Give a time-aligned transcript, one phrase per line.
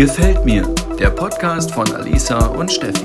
[0.00, 0.66] Gefällt mir,
[0.98, 3.04] der Podcast von Alisa und Steffi.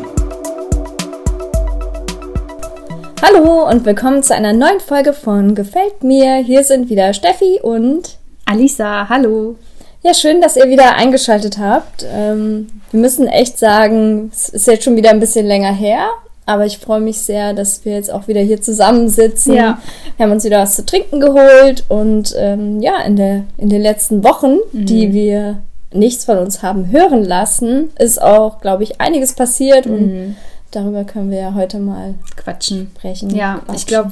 [3.22, 6.38] Hallo und willkommen zu einer neuen Folge von Gefällt mir.
[6.38, 9.10] Hier sind wieder Steffi und Alisa.
[9.10, 9.56] Hallo.
[10.04, 12.06] Ja, schön, dass ihr wieder eingeschaltet habt.
[12.10, 16.08] Ähm, wir müssen echt sagen, es ist jetzt schon wieder ein bisschen länger her,
[16.46, 19.54] aber ich freue mich sehr, dass wir jetzt auch wieder hier zusammensitzen.
[19.54, 19.80] Ja.
[20.16, 23.82] Wir haben uns wieder was zu trinken geholt und ähm, ja, in, der, in den
[23.82, 24.86] letzten Wochen, Mhm.
[24.86, 25.58] die wir
[25.94, 30.36] nichts von uns haben hören lassen, ist auch, glaube ich, einiges passiert und
[30.72, 32.92] darüber können wir ja heute mal Quatschen.
[32.96, 33.30] sprechen.
[33.36, 33.76] Ja, Quatschen.
[33.76, 34.12] ich glaube,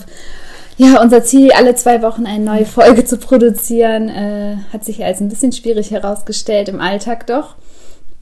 [0.78, 5.20] ja, unser Ziel, alle zwei Wochen eine neue Folge zu produzieren, äh, hat sich als
[5.20, 7.56] ein bisschen schwierig herausgestellt im Alltag doch.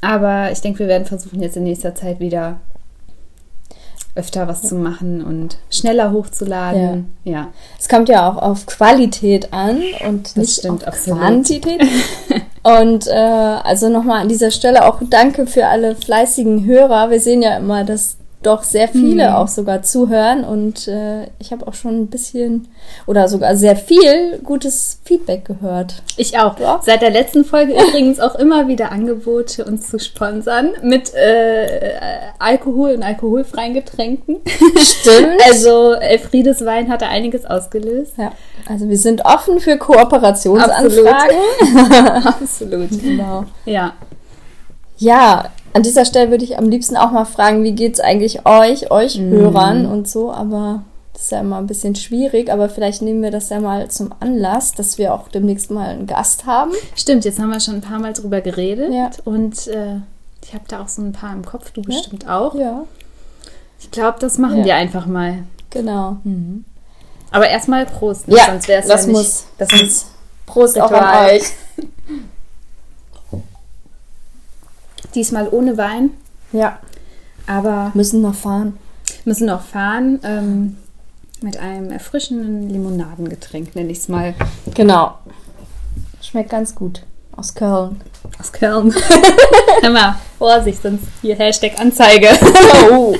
[0.01, 2.59] Aber ich denke, wir werden versuchen, jetzt in nächster Zeit wieder
[4.15, 7.13] öfter was zu machen und schneller hochzuladen.
[7.23, 7.49] Ja.
[7.79, 11.19] Es kommt ja auch auf Qualität an und nicht stimmt, auf absolut.
[11.19, 11.81] Quantität.
[12.63, 17.09] und äh, also nochmal an dieser Stelle auch danke für alle fleißigen Hörer.
[17.09, 19.35] Wir sehen ja immer, dass doch sehr viele Mhm.
[19.35, 22.67] auch sogar zuhören und äh, ich habe auch schon ein bisschen
[23.05, 26.01] oder sogar sehr viel gutes Feedback gehört.
[26.17, 26.57] Ich auch.
[26.59, 26.79] Ja.
[26.83, 31.91] Seit der letzten Folge übrigens auch immer wieder Angebote, uns zu sponsern mit äh,
[32.39, 34.37] Alkohol und alkoholfreien Getränken.
[34.77, 35.27] Stimmt.
[35.45, 38.13] Also Elfriedes Wein hatte einiges ausgelöst.
[38.17, 38.31] Ja,
[38.69, 41.37] also wir sind offen für Kooperationsanfragen.
[42.25, 42.89] Absolut.
[43.01, 43.45] Genau.
[43.65, 43.93] Ja.
[44.97, 48.91] Ja, an dieser Stelle würde ich am liebsten auch mal fragen, wie geht's eigentlich euch,
[48.91, 49.31] euch Mhm.
[49.31, 50.83] Hörern und so, aber
[51.13, 54.13] das ist ja immer ein bisschen schwierig, aber vielleicht nehmen wir das ja mal zum
[54.19, 56.71] Anlass, dass wir auch demnächst mal einen Gast haben.
[56.95, 59.09] Stimmt, jetzt haben wir schon ein paar Mal drüber geredet Ja.
[59.25, 59.97] und äh,
[60.43, 62.55] ich habe da auch so ein paar im Kopf, du bestimmt auch.
[62.55, 62.83] Ja,
[63.79, 64.65] Ich glaube, das machen Ja.
[64.65, 65.39] wir einfach mal.
[65.69, 66.17] genau.
[67.31, 68.35] Aber erstmal Prost, ne?
[68.37, 69.45] Ja, sonst wäre es das ja nicht, muss.
[69.57, 70.05] Das muss
[70.45, 71.43] Prost auch an euch.
[75.15, 76.11] diesmal ohne Wein,
[76.51, 76.79] Ja,
[77.47, 78.77] aber müssen noch fahren.
[79.25, 80.77] müssen noch fahren ähm,
[81.41, 84.33] mit einem erfrischenden Limonadengetränk, nenne ich es mal.
[84.75, 85.15] Genau.
[86.21, 87.03] Schmeckt ganz gut.
[87.35, 87.99] Aus Köln.
[88.39, 88.93] Aus Köln.
[89.81, 92.27] Hör mal, Vorsicht, sonst hier Hashtag Anzeige.
[92.91, 93.15] Oh.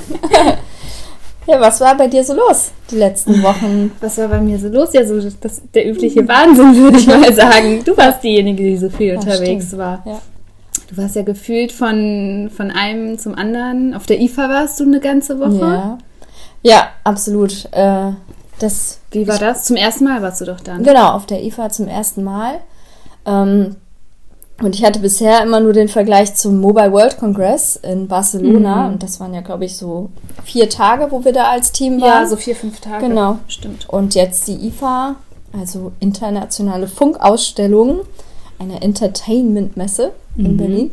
[1.47, 3.91] ja, was war bei dir so los die letzten Wochen?
[4.01, 4.89] Was war bei mir so los?
[4.93, 7.83] Ja, so das, der übliche Wahnsinn, würde ich mal sagen.
[7.83, 9.81] Du warst diejenige, die so viel Ja, unterwegs stimmt.
[9.81, 10.03] war.
[10.05, 10.21] Ja.
[10.91, 13.93] Du warst ja gefühlt von, von einem zum anderen.
[13.93, 15.65] Auf der IFA warst du eine ganze Woche.
[15.65, 15.97] Ja.
[16.63, 17.65] Ja, absolut.
[17.71, 18.11] Äh,
[18.59, 19.63] das Wie war das?
[19.63, 20.83] Zum ersten Mal warst du doch dann.
[20.83, 22.55] Genau, auf der IFA zum ersten Mal.
[23.25, 23.77] Ähm,
[24.61, 28.87] und ich hatte bisher immer nur den Vergleich zum Mobile World Congress in Barcelona.
[28.87, 28.93] Mhm.
[28.93, 30.09] Und das waren ja, glaube ich, so
[30.43, 32.29] vier Tage, wo wir da als Team Ja, waren.
[32.29, 33.07] so vier, fünf Tage.
[33.07, 33.39] Genau.
[33.47, 33.89] Stimmt.
[33.89, 35.15] Und jetzt die IFA,
[35.57, 38.01] also internationale Funkausstellung,
[38.61, 40.91] eine Entertainment-Messe in Berlin.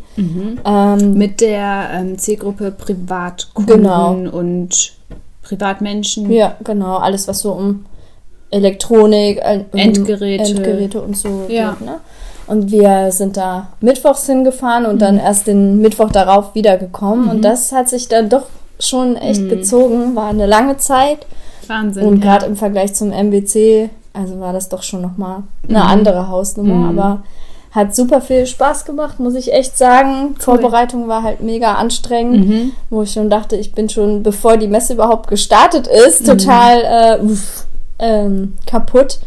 [0.65, 4.13] Ähm, Mit der ähm, Zielgruppe Privatkunden Genau.
[4.13, 4.95] und
[5.43, 6.31] Privatmenschen.
[6.31, 7.85] ja, genau, alles, was so um
[8.51, 10.45] Elektronik, äh, um Endgeräte.
[10.45, 11.71] Endgeräte und so Ja.
[11.73, 11.83] geht.
[11.87, 12.01] Ne?
[12.47, 17.29] Und wir sind da mittwochs hingefahren und dann erst den Mittwoch darauf wiedergekommen.
[17.29, 18.47] Und das hat sich dann doch
[18.81, 20.17] schon echt gezogen.
[20.17, 21.27] War eine lange Zeit.
[21.67, 22.07] Wahnsinn.
[22.07, 22.31] Und ja.
[22.33, 26.89] gerade im Vergleich zum MBC, also war das doch schon nochmal eine andere Hausnummer.
[26.89, 27.23] Aber
[27.71, 30.35] hat super viel Spaß gemacht, muss ich echt sagen.
[30.39, 32.73] Vorbereitung war halt mega anstrengend, Mhm.
[32.91, 37.23] wo ich schon dachte, ich bin schon, bevor die Messe überhaupt gestartet ist, total äh,
[37.23, 37.67] uff,
[37.99, 39.19] ähm, kaputt.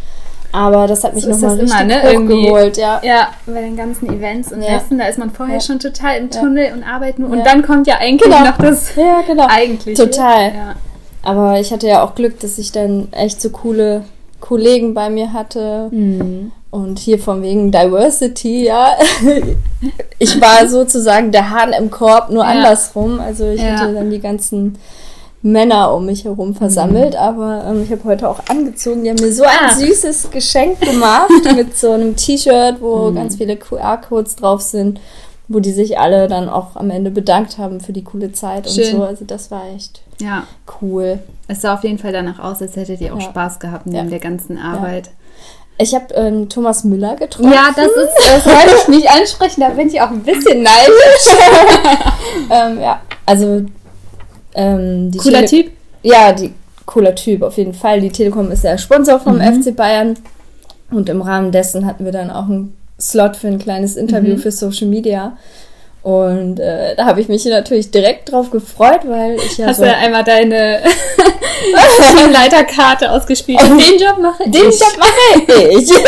[0.53, 2.01] Aber das hat mich So nochmal richtig immer, ne?
[2.11, 2.33] Irgendwie.
[2.49, 2.99] hochgeholt, ja.
[3.03, 4.71] Ja, bei den ganzen Events und Ja.
[4.73, 5.61] Messen, da ist man vorher Ja.
[5.61, 6.41] schon total im Ja.
[6.41, 7.23] Tunnel und arbeiten.
[7.23, 7.43] Und Ja.
[7.45, 8.43] dann kommt ja eigentlich Genau.
[8.49, 9.47] noch das Ja, genau.
[9.49, 10.03] eigentliche.
[10.09, 10.41] Total.
[10.53, 10.75] Ja.
[11.23, 14.03] Aber ich hatte ja auch Glück, dass ich dann echt so coole
[14.41, 15.87] Kollegen bei mir hatte.
[15.91, 16.51] Mhm.
[16.71, 18.93] Und hier von wegen Diversity, ja.
[20.19, 22.49] Ich war sozusagen der Hahn im Korb, nur Ja.
[22.51, 23.19] andersrum.
[23.19, 23.77] Also ich Ja.
[23.79, 24.77] hatte dann die ganzen
[25.41, 29.03] Männer um mich herum versammelt, aber ähm, ich habe heute auch angezogen.
[29.03, 29.73] Die haben mir so ein Ah.
[29.75, 34.99] süßes Geschenk gemacht mit so einem T-Shirt, wo ganz viele QR-Codes drauf sind,
[35.47, 38.73] wo die sich alle dann auch am Ende bedankt haben für die coole Zeit und
[38.75, 38.95] Schön.
[38.97, 39.03] so.
[39.03, 40.43] Also das war echt ja.
[40.81, 41.17] cool.
[41.47, 43.25] Es sah auf jeden Fall danach aus, als hättet ihr auch Ja.
[43.25, 45.09] Spaß gehabt neben der ganzen Arbeit.
[45.81, 47.51] Ich habe ähm, Thomas Müller getroffen.
[47.51, 51.35] Ja, das ist, das wollte ich nicht ansprechen, da bin ich auch ein bisschen neidisch.
[52.51, 53.63] ähm, ja, also
[54.53, 55.71] ähm, die Cooler Tele- Typ.
[56.03, 56.53] Ja, die
[56.85, 58.01] cooler Typ auf jeden Fall.
[58.01, 59.63] Die Telekom ist der Sponsor vom Mhm.
[59.63, 60.15] FC Bayern
[60.91, 64.39] und im Rahmen dessen hatten wir dann auch einen Slot für ein kleines Interview Mhm.
[64.39, 65.37] für Social Media.
[66.03, 69.83] Und äh, da habe ich mich natürlich direkt drauf gefreut, weil ich ja Hast so
[69.83, 70.79] du einmal deine
[72.31, 73.61] Leiterkarte ausgespielt?
[73.61, 75.91] Und den Job mache den Job mache ich.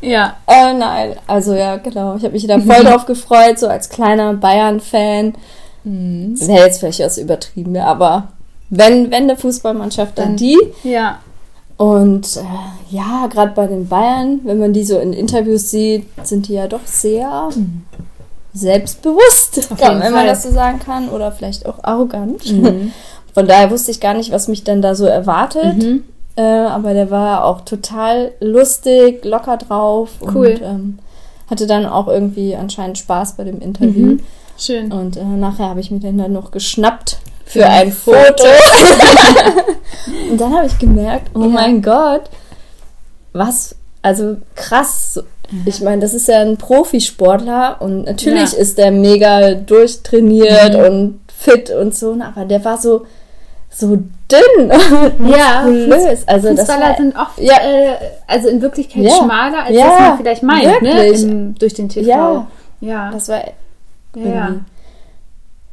[0.00, 0.36] Ja.
[0.46, 2.16] äh, nein, also ja, genau.
[2.16, 5.32] Ich habe mich da voll drauf gefreut, so als kleiner Bayern-Fan.
[5.84, 6.34] Mhm.
[6.46, 8.28] Wäre jetzt vielleicht was übertrieben, aber
[8.68, 10.58] wenn, wenn eine Fußballmannschaft, dann Dann- die.
[10.82, 11.20] Ja.
[11.78, 16.46] Und äh, ja, gerade bei den Bayern, wenn man die so in Interviews sieht, sind
[16.48, 17.48] die ja doch sehr
[18.54, 22.50] selbstbewusst, wenn man das so sagen kann, oder vielleicht auch arrogant.
[22.50, 22.92] Mhm.
[23.34, 25.76] Von daher wusste ich gar nicht, was mich dann da so erwartet.
[25.82, 26.04] Mhm.
[26.36, 30.46] Äh, aber der war auch total lustig, locker drauf Cool.
[30.48, 30.98] und ähm,
[31.50, 34.06] hatte dann auch irgendwie anscheinend Spaß bei dem Interview.
[34.06, 34.20] Mhm.
[34.56, 34.92] Schön.
[34.92, 38.44] Und äh, nachher habe ich mir den dann noch geschnappt für, Für ein ein Foto.
[40.30, 41.48] und dann habe ich gemerkt, oh Ja.
[41.48, 42.22] mein Gott,
[43.32, 45.22] was, also krass.
[45.66, 48.58] Ich meine, das ist ja ein Profisportler und natürlich Ja.
[48.58, 50.80] ist der mega durchtrainiert Mhm.
[50.84, 53.04] und fit und so, aber der war so,
[53.70, 54.70] so dünn
[55.18, 56.26] und Ja, muskulös.
[56.26, 57.56] Also das Fußballer war, sind oft, Ja.
[57.62, 57.94] äh,
[58.26, 59.10] also in Wirklichkeit Ja.
[59.16, 60.92] schmaler, als Ja, was man vielleicht meint, ne?
[60.94, 61.22] wirklich.
[61.22, 62.08] Im, durch den TV.
[62.08, 62.46] Ja.
[62.80, 63.10] ja.
[63.12, 63.42] das war
[64.16, 64.54] ja.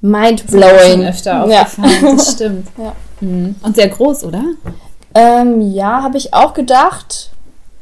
[0.01, 1.05] mindblowing.
[1.07, 1.61] öfter Ja.
[1.63, 2.67] aufgefallen, das stimmt.
[3.21, 3.55] Mhm.
[3.63, 4.43] Und sehr groß, oder?
[5.13, 7.30] Ähm, ja, habe ich auch gedacht.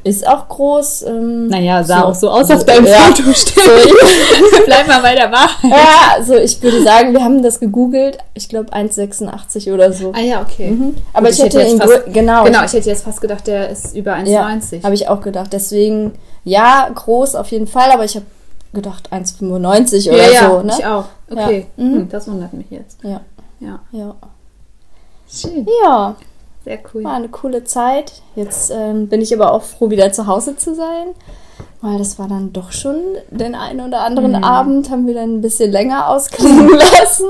[0.09, 1.03] Ist auch groß.
[1.03, 2.93] Ähm, Naja, sah so- auch so aus so- auf deinem ja.
[2.97, 3.23] Foto.
[3.33, 4.65] Stimmt.
[4.65, 5.69] Bleib mal bei der Wahrheit.
[5.71, 8.17] Ja, also ich würde sagen, wir haben das gegoogelt.
[8.33, 10.11] Ich glaube 1,86 oder so.
[10.15, 10.71] Ah ja, okay.
[10.71, 10.95] Mhm.
[11.13, 13.47] Aber Gut, ich, ich hätte hätte ihn fast- genau, Genau, ich hätte jetzt fast gedacht,
[13.47, 14.83] der ist über 1,90.
[14.83, 15.53] habe ich auch gedacht.
[15.53, 16.13] Deswegen
[16.43, 18.25] ja, groß auf jeden Fall, aber ich habe
[18.73, 20.73] gedacht 1,95 oder ja, ja, so, ne?
[20.77, 21.05] ich auch.
[21.29, 21.83] Okay, Ja.
[21.83, 21.93] Mhm.
[21.93, 22.97] hm, das wundert mich jetzt.
[23.03, 23.21] Ja,
[23.59, 24.15] Ja, ja.
[25.31, 25.67] schön.
[25.83, 26.15] Ja,
[26.69, 27.03] Sehr cool.
[27.03, 28.21] war eine coole Zeit.
[28.35, 31.07] Jetzt ähm, bin ich aber auch froh, wieder zu Hause zu sein.
[31.81, 32.95] Weil das war dann doch schon
[33.31, 34.43] den einen oder anderen Mhm.
[34.43, 36.69] Abend, haben wir dann ein bisschen länger ausklingen
[36.99, 37.25] lassen.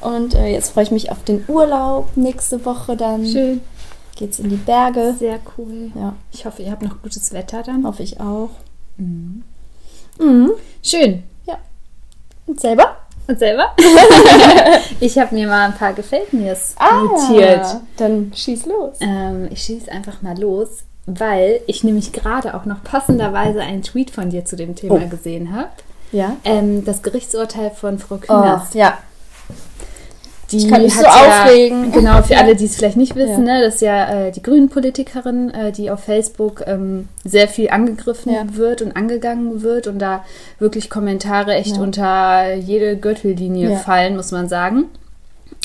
[0.00, 2.08] Und äh, jetzt freue ich mich auf den Urlaub.
[2.16, 3.60] Nächste Woche dann Schön.
[4.16, 5.14] geht's in die Berge.
[5.18, 5.92] Sehr cool.
[5.94, 7.86] Ja, Ich hoffe, ihr habt noch gutes Wetter dann.
[7.86, 8.50] hoffe ich auch.
[8.96, 9.42] Mhm.
[10.82, 11.22] Schön.
[12.46, 12.96] Und selber?
[13.30, 13.74] Und selber?
[15.00, 17.60] ich habe mir mal ein paar Gefällt mir's notiert.
[17.64, 18.96] Ah, Dann schieß los.
[19.00, 20.68] Ähm, ich schieße einfach mal los,
[21.06, 25.08] weil ich nämlich gerade auch noch passenderweise einen Tweet von dir zu dem Thema Oh.
[25.08, 25.68] gesehen habe.
[26.10, 26.36] Ja.
[26.44, 28.74] Ähm, das Gerichtsurteil von Frau Oh, Kühners.
[28.74, 28.98] ja.
[30.52, 31.92] Die Ich kann mich hat so ja, aufregen.
[31.92, 33.54] Genau, für alle, die es vielleicht nicht wissen, Ja.
[33.58, 38.32] ne, das ist ja äh, die Grünen-Politikerin, äh, die auf Facebook ähm, sehr viel angegriffen
[38.32, 38.42] Ja.
[38.52, 40.24] wird und angegangen wird und da
[40.58, 44.86] wirklich Kommentare echt unter jede Gürtellinie fallen, muss man sagen.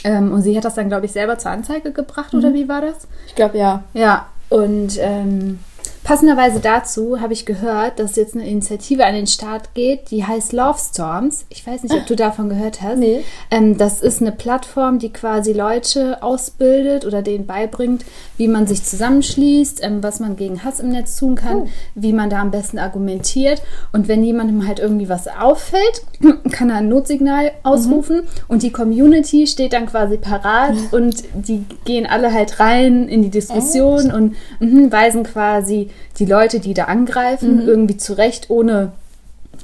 [0.03, 2.39] Ähm, und sie hat das dann, glaube ich, selber zur Anzeige gebracht, Mhm.
[2.39, 3.07] oder wie war das?
[3.27, 3.83] Ich glaube ja.
[3.93, 5.59] Ja, und ähm,
[6.05, 10.53] passenderweise dazu habe ich gehört, dass jetzt eine Initiative an den Start geht, die heißt
[10.53, 11.47] Love Storms.
[11.49, 12.99] Ich weiß nicht, ob du davon gehört hast.
[12.99, 13.23] Nee.
[13.49, 18.05] Ähm, das ist eine Plattform, die quasi Leute ausbildet oder denen beibringt,
[18.37, 21.67] wie man sich zusammenschließt, ähm, was man gegen Hass im Netz tun kann, Oh.
[21.95, 23.63] wie man da am besten argumentiert.
[23.91, 26.03] Und wenn jemandem halt irgendwie was auffällt,
[26.51, 32.05] kann er ein Notsignal ausrufen und die Community steht dann quasi parat und die gehen
[32.05, 37.61] alle halt rein in die Diskussion und mhm, weisen quasi die Leute, die da angreifen,
[37.67, 38.91] irgendwie zurecht, ohne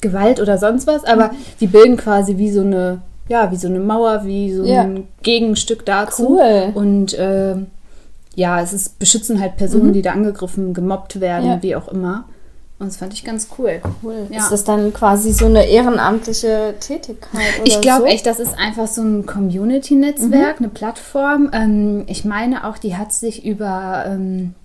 [0.01, 3.79] Gewalt oder sonst was, aber die bilden quasi wie so eine, ja, wie so eine
[3.79, 4.81] Mauer, wie so Ja.
[4.81, 6.39] ein Gegenstück dazu.
[6.39, 6.71] Cool.
[6.73, 7.67] Und ähm,
[8.35, 11.61] ja, es ist, beschützen halt Personen, die da angegriffen, gemobbt werden, Ja.
[11.61, 12.25] wie auch immer.
[12.79, 13.79] Und das fand ich ganz cool.
[14.01, 14.25] Cool.
[14.31, 14.39] Ja.
[14.39, 17.59] Ist das dann quasi so eine ehrenamtliche Tätigkeit?
[17.59, 18.05] Oder Ich glaube so?
[18.07, 21.51] echt, das ist einfach so ein Community-Netzwerk, eine Plattform.
[21.53, 24.55] Ähm, ich meine auch, die hat sich über ähm,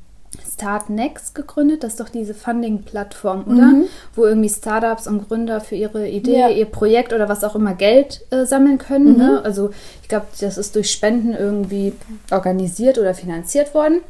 [0.59, 1.85] Start Next gegründet.
[1.85, 3.73] Das ist doch diese Funding-Plattform, oder?
[4.15, 6.49] Wo irgendwie Startups und Gründer für ihre Idee, Ja.
[6.49, 9.19] ihr Projekt oder was auch immer Geld äh, sammeln können.
[9.19, 9.43] Ne?
[9.45, 9.71] Also
[10.03, 11.93] ich glaube, das ist durch Spenden irgendwie
[12.31, 14.01] organisiert oder finanziert worden.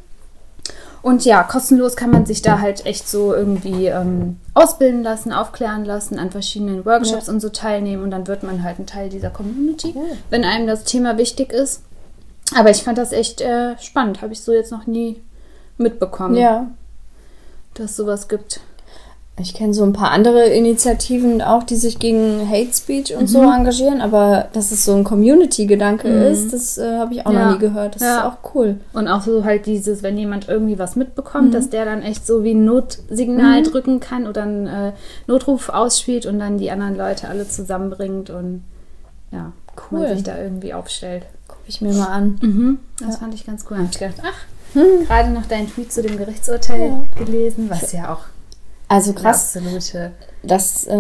[1.03, 5.85] Und ja, kostenlos kann man sich da halt echt so irgendwie ähm, ausbilden lassen, aufklären
[5.85, 7.33] lassen, an verschiedenen Workshops Ja.
[7.33, 10.17] und so teilnehmen und dann wird man halt ein Teil dieser Community, Cool.
[10.31, 11.83] wenn einem das Thema wichtig ist.
[12.57, 15.21] Aber ich fand das echt äh, spannend, habe ich so jetzt noch nie
[15.79, 16.67] mitbekommen, Ja.
[17.75, 18.61] dass es sowas gibt.
[19.39, 23.27] Ich kenne so ein paar andere Initiativen auch, die sich gegen Hate Speech und Mhm.
[23.27, 27.45] so engagieren, aber dass es so ein Community-Gedanke ist, das äh, habe ich auch Ja.
[27.45, 27.97] noch nie gehört.
[27.97, 28.19] Das Ja.
[28.21, 28.77] ist auch cool.
[28.95, 31.53] Und auch so halt dieses, wenn jemand irgendwie was mitbekommt, Mhm.
[31.53, 34.93] dass der dann echt so wie ein Notsignal drücken kann oder einen äh,
[35.27, 38.65] Notruf ausspielt und dann die anderen Leute alle zusammenbringt und
[39.33, 39.53] ja,
[39.91, 39.99] Cool.
[39.99, 41.25] man sich da irgendwie aufstellt.
[41.47, 42.39] Gucke ich mir mal an.
[42.41, 43.77] Mhm, das fand ich ganz cool.
[43.77, 44.47] Da hab ich gedacht, ach,
[45.07, 48.21] gerade noch deinen Tweet zu dem Gerichtsurteil gelesen, was ja auch
[48.89, 49.57] Also krass.
[49.57, 50.13] Absolute.
[50.43, 50.93] Das, äh,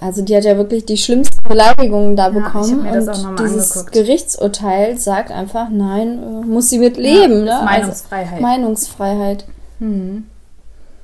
[0.00, 2.80] also die hat ja wirklich die schlimmsten Beleidigungen da Ja, bekommen.
[2.80, 3.92] und dieses angeguckt.
[3.92, 7.46] Gerichtsurteil sagt einfach, nein, äh, muss sie mit leben.
[7.46, 7.60] Ja, ne?
[7.60, 8.32] ist Meinungsfreiheit.
[8.32, 9.44] Also, Meinungsfreiheit.
[9.78, 10.24] Hm.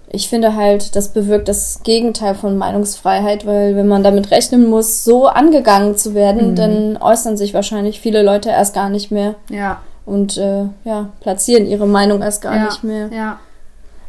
[0.08, 5.02] Ich finde halt, das bewirkt das Gegenteil von Meinungsfreiheit, weil wenn man damit rechnen muss,
[5.02, 6.54] so angegangen zu werden, Mhm.
[6.56, 9.80] dann äußern sich wahrscheinlich viele Leute erst gar nicht mehr Ja.
[10.06, 12.64] Und äh, ja, platzieren ihre Meinung erst gar ja.
[12.66, 13.08] nicht mehr.
[13.12, 13.40] Ja.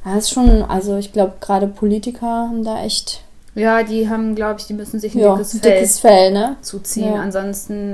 [0.03, 3.23] Das ist schon, also ich glaube, gerade Politiker haben da echt
[3.55, 6.57] Ja, die haben, glaube ich, die müssen sich ein ja, dickes Fell dickes Fell, ne?
[6.61, 7.13] zuziehen.
[7.13, 7.21] Ja.
[7.21, 7.93] Ansonsten,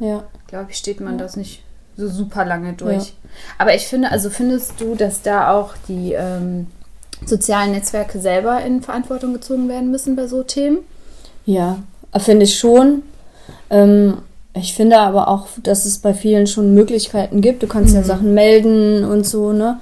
[0.00, 0.24] äh, Ja.
[0.46, 1.62] glaube ich, steht man das nicht
[1.96, 3.14] so super lange durch.
[3.58, 6.68] Aber ich finde, also findest du, dass da auch die ähm,
[7.26, 10.78] sozialen Netzwerke selber in Verantwortung gezogen werden müssen bei so Themen?
[11.44, 11.78] Ja,
[12.16, 13.02] finde ich schon.
[13.70, 14.18] Ähm,
[14.58, 17.62] ich finde aber auch, dass es bei vielen schon Möglichkeiten gibt.
[17.62, 18.04] Du kannst ja Mhm.
[18.04, 19.78] Sachen melden und so, ne?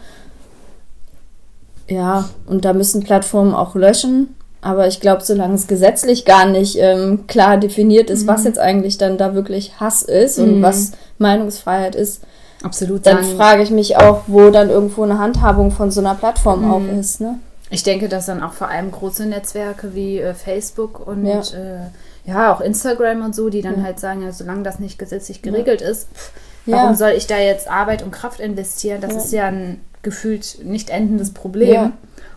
[1.88, 4.34] Ja, und da müssen Plattformen auch löschen.
[4.60, 8.98] Aber ich glaube, solange es gesetzlich gar nicht ähm, klar definiert ist, was jetzt eigentlich
[8.98, 10.62] dann da wirklich Hass ist und Mhm.
[10.62, 12.22] was Meinungsfreiheit ist,
[12.64, 13.06] Absolut.
[13.06, 16.70] dann frage ich mich auch, wo dann irgendwo eine Handhabung von so einer Plattform Mhm.
[16.72, 17.38] auch ist, ne?
[17.70, 21.38] Ich denke, dass dann auch vor allem große Netzwerke wie äh, Facebook und Ja.
[21.40, 21.80] äh,
[22.26, 23.82] ja, auch Instagram und so, die dann Ja.
[23.84, 26.32] halt sagen, ja, solange das nicht gesetzlich geregelt ist, pff,
[26.66, 26.76] Ja.
[26.78, 29.00] warum soll ich da jetzt Arbeit und Kraft investieren?
[29.00, 29.18] Das Ja.
[29.18, 31.72] ist ja ein gefühlt nicht endendes Problem.
[31.72, 31.92] Ja.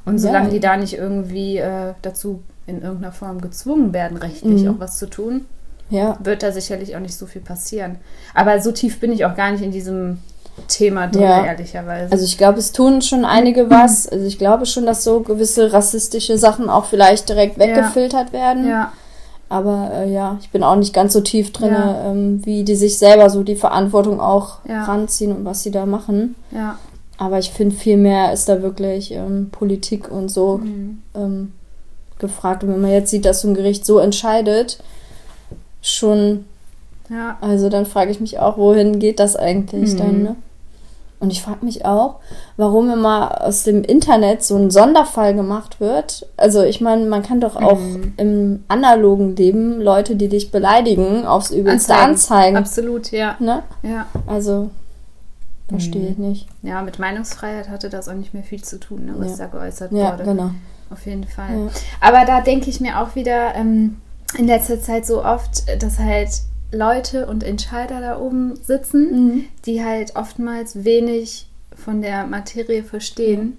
[0.05, 0.51] Und solange Ja.
[0.53, 4.69] die da nicht irgendwie äh, dazu in irgendeiner Form gezwungen werden, rechtlich Mhm.
[4.75, 5.45] auch was zu tun,
[5.89, 6.17] Ja.
[6.23, 7.97] wird da sicherlich auch nicht so viel passieren.
[8.35, 10.19] Aber so tief bin ich auch gar nicht in diesem
[10.67, 11.45] Thema drin, Ja.
[11.45, 12.11] ehrlicherweise.
[12.11, 14.07] Also ich glaube, es tun schon einige was.
[14.07, 18.67] Also ich glaube schon, dass so gewisse rassistische Sachen auch vielleicht direkt weggefiltert werden.
[18.67, 18.91] ja,
[19.49, 22.11] Aber äh, ja, ich bin auch nicht ganz so tief drin, Ja.
[22.11, 24.83] ähm, wie die sich selber so die Verantwortung auch Ja.
[24.83, 26.35] ranziehen und was sie da machen.
[26.51, 26.77] ja.
[27.21, 31.01] Aber ich finde, viel mehr ist da wirklich ähm, Politik und so Mhm.
[31.13, 31.51] ähm,
[32.17, 32.63] gefragt.
[32.63, 34.81] Und wenn man jetzt sieht, dass so ein Gericht so entscheidet,
[35.81, 36.45] schon
[37.09, 37.37] Ja.
[37.41, 39.97] also dann frage ich mich auch, wohin geht das eigentlich Mhm.
[39.97, 40.35] dann, ne?
[41.21, 42.15] Und ich frage mich auch,
[42.55, 46.25] warum immer aus dem Internet so ein Sonderfall gemacht wird.
[46.37, 48.13] Also ich meine, man kann doch auch Mhm.
[48.15, 52.55] im analogen Leben Leute, die dich beleidigen, aufs Übelste Anzeigen.
[52.55, 52.57] anzeigen.
[52.57, 53.35] Absolut, ja.
[53.39, 53.63] Ne?
[53.83, 54.05] Ja.
[54.27, 54.69] Also
[55.67, 56.47] verstehe ich nicht.
[56.63, 59.45] Ja, mit Meinungsfreiheit hatte das auch nicht mehr viel zu tun, ne, was Ja.
[59.47, 60.23] da geäußert Ja, wurde.
[60.23, 60.51] genau.
[60.89, 61.49] Auf jeden Fall.
[61.51, 61.67] Ja.
[62.01, 63.97] Aber da denke ich mir auch wieder ähm,
[64.37, 66.29] in letzter Zeit so oft, dass halt
[66.71, 69.45] Leute und Entscheider da oben sitzen, Mhm.
[69.65, 73.57] die halt oftmals wenig von der Materie verstehen.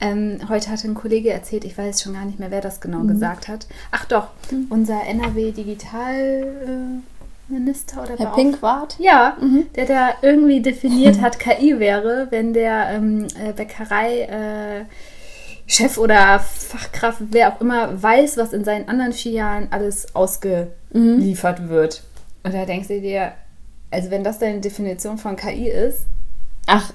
[0.00, 2.98] Ähm, heute hatte ein Kollege erzählt, ich weiß schon gar nicht mehr, wer das genau
[3.00, 3.08] Mhm.
[3.08, 3.66] gesagt hat.
[3.92, 4.28] Ach doch,
[4.70, 8.96] unser NRW-Digitalminister oder Herr Pinkwart?
[8.98, 9.66] ja, Mhm.
[9.76, 14.84] der da irgendwie definiert hat, KI wäre, wenn der ähm, äh, Bäckerei äh,
[15.66, 22.02] Chef oder Fachkraft, wer auch immer, weiß, was in seinen anderen Filialen alles ausgeliefert wird.
[22.44, 23.32] Und da denkst du dir,
[23.90, 26.00] also wenn das deine Definition von KI ist,
[26.66, 26.92] Ach,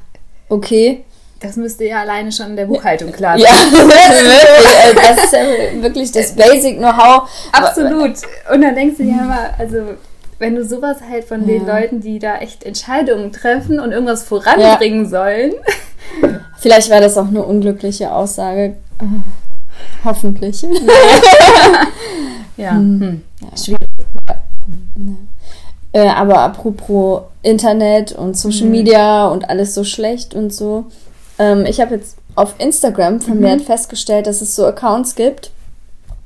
[0.50, 1.04] okay.
[1.40, 3.72] das müsste ja alleine schon in der Buchhaltung klar Ja, sein.
[3.88, 4.84] wirklich.
[4.84, 7.30] äh, Das ist ja wirklich das Basic Know-how.
[7.52, 8.16] Absolut.
[8.54, 9.94] Und dann denkst du dir immer, also
[10.40, 11.80] wenn du sowas halt von den Ja.
[11.80, 15.54] Leuten, die da echt Entscheidungen treffen und irgendwas voranbringen sollen,
[16.60, 18.78] Vielleicht war das auch eine unglückliche Aussage.
[19.00, 19.06] Äh,
[20.06, 20.64] Hoffentlich.
[22.58, 23.22] ja, hm.
[23.56, 23.88] schwierig.
[25.98, 28.72] Äh, aber apropos Internet und Social Mhm.
[28.72, 30.86] Media und alles so schlecht und so.
[31.40, 33.66] Ähm, ich habe jetzt auf Instagram vermehrt Mhm.
[33.66, 35.50] festgestellt, dass es so Accounts gibt,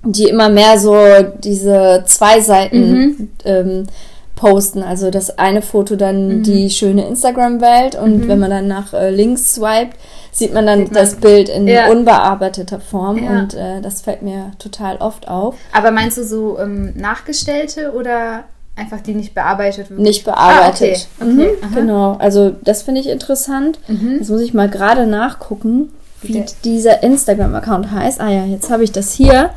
[0.04, 0.94] die immer mehr so
[1.42, 3.30] diese zwei Seiten Mhm.
[3.46, 3.88] ähm,
[4.36, 4.84] posten.
[4.84, 6.44] Also das eine Foto dann Mhm.
[6.44, 9.96] die schöne Instagram-Welt und wenn man dann nach äh, links swiped,
[10.34, 11.88] sieht man dann Sieht man- das Bild in Ja.
[11.90, 13.30] unbearbeiteter Form Ja.
[13.40, 15.56] und äh, das fällt mir total oft auf.
[15.72, 18.44] Aber meinst du so ähm, nachgestellte oder
[18.75, 20.00] einfach die nicht bearbeitet wird?
[20.00, 21.08] Nicht bearbeitet.
[21.20, 21.32] Ah, okay.
[21.34, 21.75] Mhm, Okay, aha.
[21.75, 23.80] genau, also das finde ich interessant.
[23.88, 24.18] Mhm.
[24.20, 25.90] Jetzt muss ich mal gerade nachgucken,
[26.22, 28.22] wie Der- dieser Instagram-Account heißt.
[28.22, 29.50] Ah ja, jetzt habe ich das hier.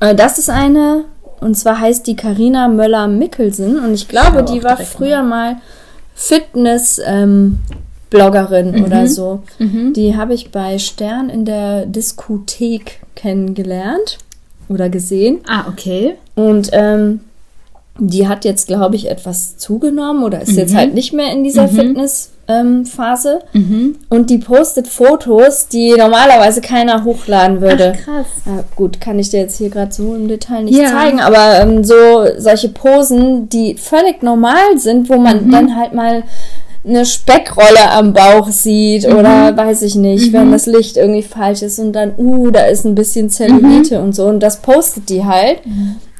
[0.00, 1.04] Äh, Das ist eine,
[1.40, 3.78] und zwar heißt die Karina Möller-Mickelsen.
[3.84, 5.56] Und ich glaube, Schau die war früher mal
[6.14, 9.42] Fitness-Bloggerin oder so.
[9.58, 9.92] Mhm.
[9.92, 14.18] Die habe ich bei Stern in der Diskothek kennengelernt
[14.68, 15.40] oder gesehen.
[15.48, 16.16] Ah, okay.
[16.34, 17.20] Und ähm,
[17.98, 20.58] die hat jetzt, glaube ich, etwas zugenommen oder ist Mhm.
[20.58, 23.40] jetzt halt nicht mehr in dieser Fitness-Phase.
[23.52, 23.96] Mhm.
[24.08, 27.92] Und die postet Fotos, die normalerweise keiner hochladen würde.
[27.96, 28.26] Ach, krass.
[28.46, 30.88] Ja, gut, kann ich dir jetzt hier gerade so im Detail nicht Ja.
[30.90, 31.94] zeigen, aber ähm, so
[32.38, 35.52] solche Posen, die völlig normal sind, wo man Mhm.
[35.52, 36.22] dann halt mal
[36.86, 41.78] eine Speckrolle am Bauch sieht oder weiß ich nicht, wenn das Licht irgendwie falsch ist
[41.80, 45.58] und dann, uh, da ist ein bisschen Zellulite und so und das postet die halt,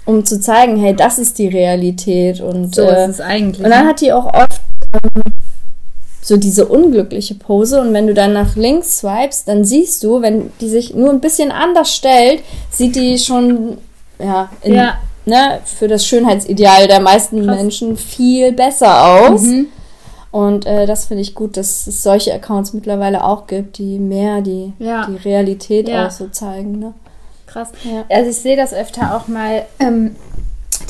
[0.08, 3.62] um zu zeigen, hey, das ist die Realität und So äh, ist es eigentlich.
[3.62, 3.90] und dann ne?
[3.90, 4.60] hat die auch oft
[4.94, 5.22] ähm,
[6.22, 10.50] so diese unglückliche Pose und wenn du dann nach links swipest, dann siehst du, wenn
[10.60, 13.76] die sich nur ein bisschen anders stellt, sieht die schon
[14.18, 14.94] ja, in, Ja.
[15.26, 17.56] Ne, für das Schönheitsideal der meisten Krass.
[17.56, 19.42] Menschen viel besser aus.
[19.42, 19.66] Mhm.
[20.30, 24.40] Und äh, das finde ich gut, dass es solche Accounts mittlerweile auch gibt, die mehr
[24.40, 25.06] die, Ja.
[25.06, 26.06] die Realität Ja.
[26.06, 26.78] auch so zeigen.
[26.78, 26.94] Ne?
[27.48, 27.70] Krass.
[27.84, 28.04] Ja.
[28.08, 30.14] Also ich sehe das öfter auch mal ähm,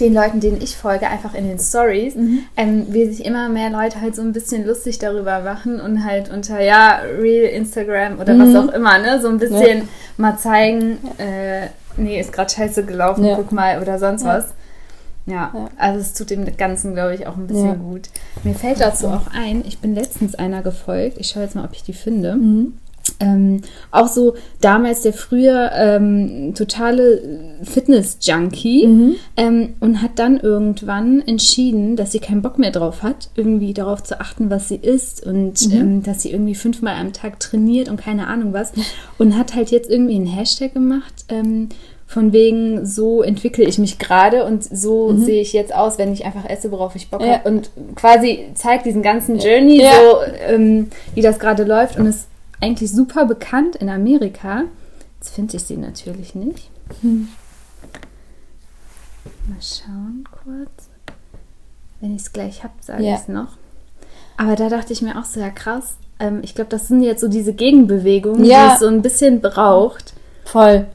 [0.01, 2.41] den Leuten, denen ich folge, einfach in den Stories, Mhm.
[2.57, 6.31] ähm, wie sich immer mehr Leute halt so ein bisschen lustig darüber machen und halt
[6.31, 8.55] unter, ja, Real Instagram oder Mhm.
[8.55, 13.25] was auch immer, ne, so ein bisschen mal zeigen, äh, nee, ist gerade scheiße gelaufen,
[13.25, 13.35] Ja.
[13.37, 14.29] guck mal oder sonst Ja.
[14.39, 14.45] was.
[15.27, 15.69] Ja, Ja.
[15.79, 17.75] also es tut dem Ganzen, glaube ich, auch ein bisschen Ja.
[17.75, 18.09] gut.
[18.45, 21.73] Mir fällt dazu auch ein, ich bin letztens einer gefolgt, ich schaue jetzt mal, ob
[21.73, 22.37] ich die finde.
[22.37, 22.75] Mhm.
[23.21, 27.21] Ähm, auch so damals der früher ähm, totale
[27.65, 29.15] Fitness-Junkie Mhm.
[29.37, 34.03] ähm, und hat dann irgendwann entschieden, dass sie keinen Bock mehr drauf hat, irgendwie darauf
[34.03, 35.73] zu achten, was sie isst und Mhm.
[35.81, 38.73] ähm, dass sie irgendwie fünfmal am Tag trainiert und keine Ahnung was
[39.19, 41.25] und hat halt jetzt irgendwie einen Hashtag gemacht.
[41.29, 41.69] Ähm,
[42.07, 46.25] von wegen, so entwickle ich mich gerade und so sehe ich jetzt aus, wenn ich
[46.25, 47.27] einfach esse, worauf ich Bock Mhm.
[47.27, 47.33] Ja.
[47.41, 47.49] habe.
[47.51, 49.91] Und quasi zeigt diesen ganzen Journey, Ja.
[49.93, 50.17] so
[50.49, 52.29] ähm, wie das gerade läuft und ist
[52.61, 54.65] eigentlich super bekannt in Amerika.
[55.21, 56.71] Jetzt finde ich sie natürlich nicht.
[57.03, 57.27] Mal
[59.61, 60.89] schauen kurz.
[62.01, 63.15] Wenn ich es gleich habe, sage Ja.
[63.15, 63.57] ich es noch.
[64.37, 65.97] Aber da dachte ich mir auch so, ja krass.
[66.21, 68.69] Ähm, ich glaube, das sind jetzt so diese Gegenbewegungen, Ja.
[68.69, 70.13] die es so ein bisschen braucht.
[70.45, 70.87] Voll.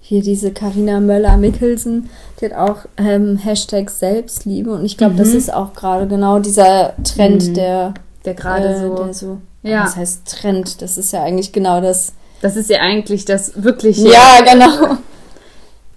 [0.00, 2.08] Hier diese Karina Möller-Mickelsen,
[2.40, 6.94] die hat auch ähm, Hashtag Selbstliebe und ich glaube, das ist auch gerade genau dieser
[7.04, 7.54] Trend, Mhm.
[7.54, 7.94] der
[8.34, 8.94] Der gerade äh, so.
[9.04, 9.38] der so.
[9.62, 9.84] Ja.
[9.84, 10.82] Was heißt Trend?
[10.82, 12.12] Das ist ja eigentlich genau das.
[12.40, 14.96] Das ist ja eigentlich das wirkliche Ja, genau.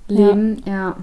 [0.08, 0.62] Leben.
[0.66, 0.96] Ja.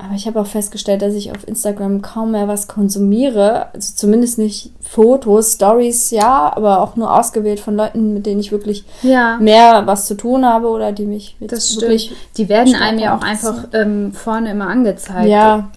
[0.00, 3.74] Aber ich habe auch festgestellt, dass ich auf Instagram kaum mehr was konsumiere.
[3.74, 8.52] Also zumindest nicht Fotos, Stories, ja, aber auch nur ausgewählt von Leuten, mit denen ich
[8.52, 9.38] wirklich Ja.
[9.40, 11.82] mehr was zu tun habe oder die mich jetzt Das stimmt.
[11.82, 12.12] wirklich.
[12.36, 15.28] Die werden einem ja auch einfach ähm, vorne immer angezeigt.
[15.28, 15.70] Ja.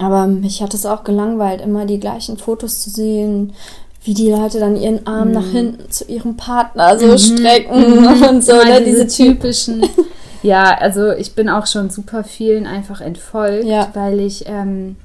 [0.00, 3.52] Aber mich hat es auch gelangweilt, immer die gleichen Fotos zu sehen,
[4.02, 5.34] wie die Leute dann ihren Arm Mhm.
[5.34, 8.82] nach hinten zu ihrem Partner so strecken und so, ne?
[8.84, 9.84] Diese, typischen.
[10.42, 13.88] ja, also ich bin auch schon super vielen einfach entfolgt, Ja.
[13.92, 14.96] weil ich ähm,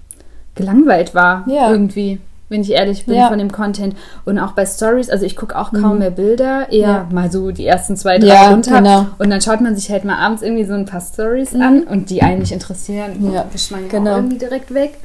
[0.56, 1.70] gelangweilt war Ja.
[1.72, 3.28] irgendwie, wenn ich ehrlich bin, Ja.
[3.30, 3.96] von dem Content.
[4.26, 6.94] Und auch bei Stories, also ich gucke auch kaum mehr Bilder, eher Mhm.
[6.94, 7.08] Ja.
[7.12, 8.78] mal so die ersten zwei, drei Ja, runter.
[8.78, 9.08] genau.
[9.18, 12.10] Und dann schaut man sich halt mal abends irgendwie so ein paar Stories an und
[12.10, 13.34] die einen nicht interessieren, Mhm.
[13.34, 14.12] Ja, wischt man genau.
[14.12, 14.96] auch irgendwie direkt weg.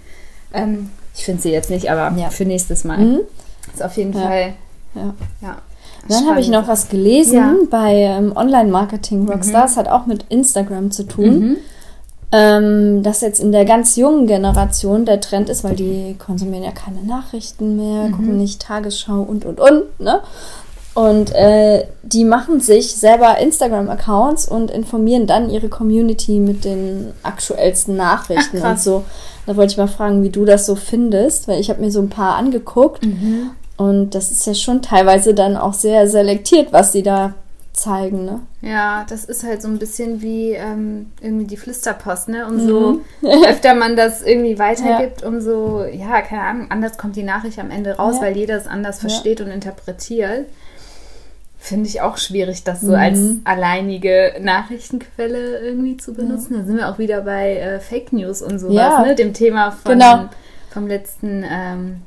[0.53, 2.29] Ähm, ich finde sie jetzt nicht, aber Ja.
[2.29, 2.99] für nächstes Mal.
[2.99, 3.21] Mhm.
[3.73, 4.13] Ist auf jeden.
[4.13, 4.53] Fall,
[4.95, 5.15] Ja.
[6.09, 7.55] Dann habe ich noch was gelesen Ja.
[7.71, 11.39] bei ähm, Online-Marketing Rockstars, hat auch mit Instagram zu tun.
[11.39, 11.57] Mhm.
[12.33, 16.71] Ähm, dass jetzt in der ganz jungen Generation der Trend ist, weil die konsumieren ja
[16.71, 18.13] keine Nachrichten mehr, Mhm.
[18.13, 20.21] gucken nicht Tagesschau und und und, ne?
[20.95, 27.97] Und äh, die machen sich selber Instagram-Accounts und informieren dann ihre Community mit den aktuellsten
[27.97, 29.05] Nachrichten Ach, und so.
[29.47, 32.01] Da wollte ich mal fragen, wie du das so findest, weil ich habe mir so
[32.01, 33.51] ein paar angeguckt Mhm.
[33.77, 37.35] und das ist ja schon teilweise dann auch sehr selektiert, was sie da
[37.73, 38.41] zeigen, ne?
[38.63, 42.47] Ja, das ist halt so ein bisschen wie ähm, irgendwie die Flüsterpost, ne?
[42.47, 43.01] Umso
[43.47, 47.97] öfter man das irgendwie weitergibt, umso, ja, keine Ahnung, anders kommt die Nachricht am Ende
[47.97, 48.23] raus, Ja.
[48.27, 50.47] weil jeder es anders versteht und interpretiert.
[51.63, 52.95] Finde ich auch schwierig, das so Mhm.
[52.95, 56.55] als alleinige Nachrichtenquelle irgendwie zu benutzen.
[56.59, 59.03] Da sind wir auch wieder bei äh, Fake News und sowas, Ja.
[59.05, 59.15] ne?
[59.15, 60.29] Dem Thema von, Genau.
[60.71, 62.03] vom letzten, ähm,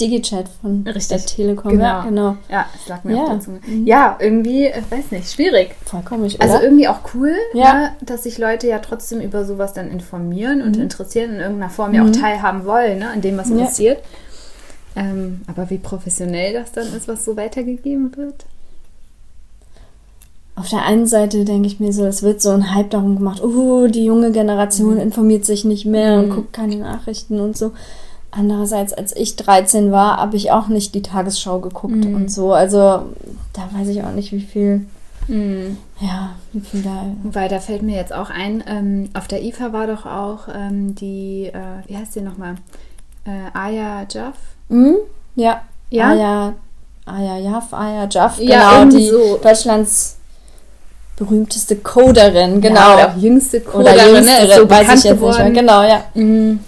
[0.00, 1.08] Digichat von Richtig.
[1.08, 1.72] der Telekom.
[1.72, 1.84] Genau.
[1.84, 2.36] Ja, genau.
[2.50, 3.22] ja, es lag mir Ja.
[3.24, 3.60] auf der Zunge.
[3.84, 5.74] Ja, irgendwie, weiß nicht, schwierig.
[5.84, 6.64] Voll komisch, Also oder?
[6.64, 7.74] irgendwie auch cool, Ja.
[7.74, 10.82] ne, dass sich Leute ja trotzdem über sowas dann informieren und Mhm.
[10.82, 13.98] interessieren in irgendeiner Form ja auch teilhaben wollen, ne, an dem, was passiert.
[14.96, 18.44] Ähm, aber wie professionell das dann ist, was so weitergegeben wird.
[20.56, 23.42] Auf der einen Seite denke ich mir so, es wird so ein Hype darum gemacht,
[23.42, 26.34] oh, die junge Generation informiert sich nicht mehr und Mhm.
[26.34, 27.72] guckt keine Nachrichten und so.
[28.32, 32.14] Andererseits, als ich 13 war, habe ich auch nicht die Tagesschau geguckt Mhm.
[32.14, 32.52] und so.
[32.52, 32.78] Also
[33.52, 34.86] da weiß ich auch nicht, wie viel,
[36.00, 37.06] ja, wie viel da.
[37.24, 40.94] Weil da fällt mir jetzt auch ein, ähm, auf der IFA war doch auch ähm,
[40.94, 42.54] die, äh, wie heißt die nochmal?
[43.24, 44.34] Äh, Aya Jaff?
[44.68, 44.96] Hm?
[45.36, 45.62] Ja.
[45.90, 46.08] Ja?
[46.10, 46.54] Aya,
[47.06, 49.38] Aya Jaff, Aya Jaff, Ja, genau, die so.
[49.42, 50.16] Deutschlands
[51.16, 52.96] berühmteste Coderin, genau.
[52.98, 55.14] Ja, jüngste Oder Coderin, jüngste, ne, so weiß ich jetzt nicht mehr.
[55.14, 55.54] geworden.
[55.54, 56.04] Genau, ja.
[56.14, 56.60] Mhm.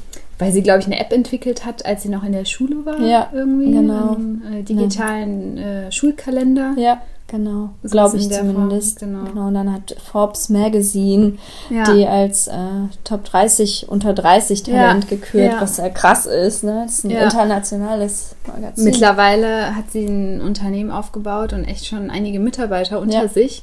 [0.42, 3.00] Weil sie, glaube ich, eine App entwickelt hat, als sie noch in der Schule war.
[3.00, 3.72] Ja, irgendwie.
[3.72, 4.14] genau.
[4.14, 6.74] Einen, äh, digitalen äh, Schulkalender.
[6.76, 7.70] Ja, genau.
[7.82, 9.00] So Glaube ich Form, zumindest.
[9.00, 9.46] genau.
[9.46, 11.34] Und dann hat Forbes Magazine
[11.70, 11.92] Ja.
[11.94, 12.52] die als äh,
[13.04, 16.64] Top 30 unter 30 Talent Ja, gekürt, was ja krass ist.
[16.64, 16.82] Ne?
[16.84, 18.84] Das ist ein internationales Magazin.
[18.84, 23.62] Mittlerweile hat sie ein Unternehmen aufgebaut und echt schon einige Mitarbeiter unter sich,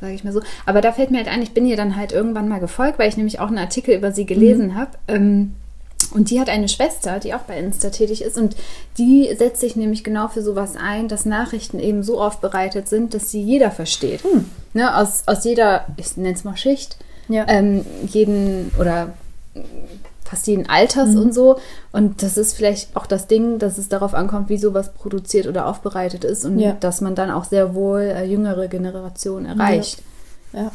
[0.00, 0.40] sage ich mal so.
[0.66, 3.08] Aber da fällt mir halt ein, ich bin ihr dann halt irgendwann mal gefolgt, weil
[3.08, 4.74] ich nämlich auch einen Artikel über sie gelesen Mhm.
[4.76, 4.90] habe.
[5.08, 5.54] Ähm,
[6.14, 8.56] und die hat eine Schwester, die auch bei Insta tätig ist und
[8.98, 13.30] die setzt sich nämlich genau für sowas ein, dass Nachrichten eben so aufbereitet sind, dass
[13.30, 14.22] sie jeder versteht.
[14.74, 17.34] Ne, aus, aus jeder, ich nenne es mal Schicht, Hm.
[17.34, 17.44] Ja.
[17.48, 19.12] ähm, jeden oder
[20.24, 21.18] fast jeden Alters Mhm.
[21.22, 21.58] und so.
[21.92, 25.66] Und das ist vielleicht auch das Ding, dass es darauf ankommt, wie sowas produziert oder
[25.66, 26.72] aufbereitet ist und Ja.
[26.78, 30.02] dass man dann auch sehr wohl äh, jüngere Generationen erreicht.
[30.52, 30.62] ja.
[30.62, 30.70] Ja.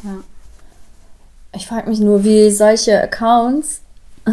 [1.54, 3.80] Ich frage mich nur, wie solche Accounts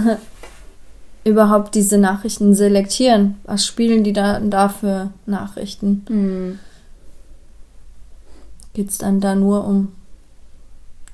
[1.25, 3.35] überhaupt diese Nachrichten selektieren.
[3.45, 6.03] Was spielen die da, da für Nachrichten?
[6.07, 6.59] Hm.
[8.73, 9.93] Geht es dann da nur um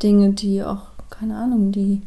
[0.02, 2.02] Dinge, die auch, keine Ahnung, die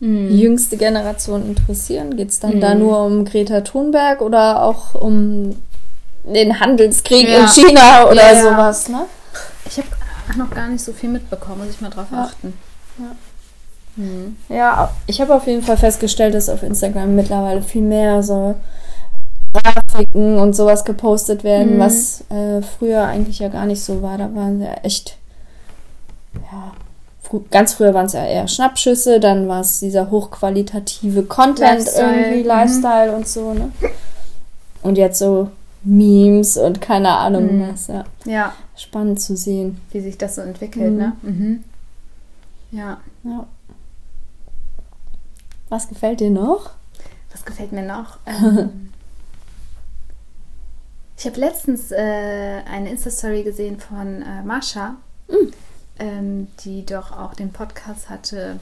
[0.00, 0.28] Hm.
[0.28, 2.16] die jüngste Generation interessieren?
[2.16, 2.60] Geht es dann Mhm.
[2.60, 5.56] da nur um Greta Thunberg oder auch um
[6.24, 7.38] den Handelskrieg Ja.
[7.40, 8.42] in China oder Ja, ja.
[8.42, 9.06] sowas, ne?
[9.64, 9.88] Ich habe
[10.38, 12.52] noch gar nicht so viel mitbekommen, muss ich mal drauf achten.
[12.98, 13.16] Ja.
[13.96, 14.36] Hm.
[14.48, 18.54] Ja, ich habe auf jeden Fall festgestellt, dass auf Instagram mittlerweile viel mehr so
[19.52, 21.80] Grafiken und sowas gepostet werden, Mhm.
[21.80, 24.18] was äh, früher eigentlich ja gar nicht so war.
[24.18, 25.16] Da waren ja echt,
[26.34, 26.72] ja,
[27.22, 32.20] fr ganz früher waren es ja eher Schnappschüsse, dann war es dieser hochqualitative Content Lifestyle,
[32.20, 32.46] irgendwie, mhm.
[32.48, 33.70] Lifestyle und so, ne?
[34.82, 35.48] Und jetzt so
[35.82, 37.72] Memes und keine Ahnung Mhm.
[37.72, 38.04] was, ja.
[38.26, 39.80] Ja, Spannend zu sehen.
[39.90, 40.98] wie sich das so entwickelt, Mhm.
[40.98, 41.12] ne?
[41.22, 41.64] Mhm.
[42.72, 42.98] Ja.
[43.24, 43.46] Ja.
[45.68, 46.70] Was gefällt dir noch?
[47.32, 48.18] Was gefällt mir noch?
[48.26, 48.90] Ähm,
[51.18, 54.96] ich habe letztens äh, eine Insta-Story gesehen von äh, Marsha,
[55.28, 55.34] Mm.
[55.98, 58.60] ähm, die doch auch den Podcast hatte.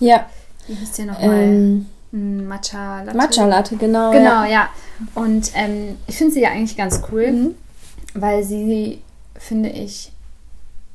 [0.00, 0.26] Ja,
[0.66, 1.42] Wie hieß der nochmal?
[1.42, 3.16] ähm, Mm, Matcha Latte.
[3.18, 4.10] Matcha Latte, genau.
[4.12, 4.46] Genau, Ja.
[4.46, 4.68] ja.
[5.14, 7.54] Und ähm, ich finde sie ja eigentlich ganz cool, Mhm.
[8.14, 9.02] weil sie,
[9.38, 10.10] finde ich,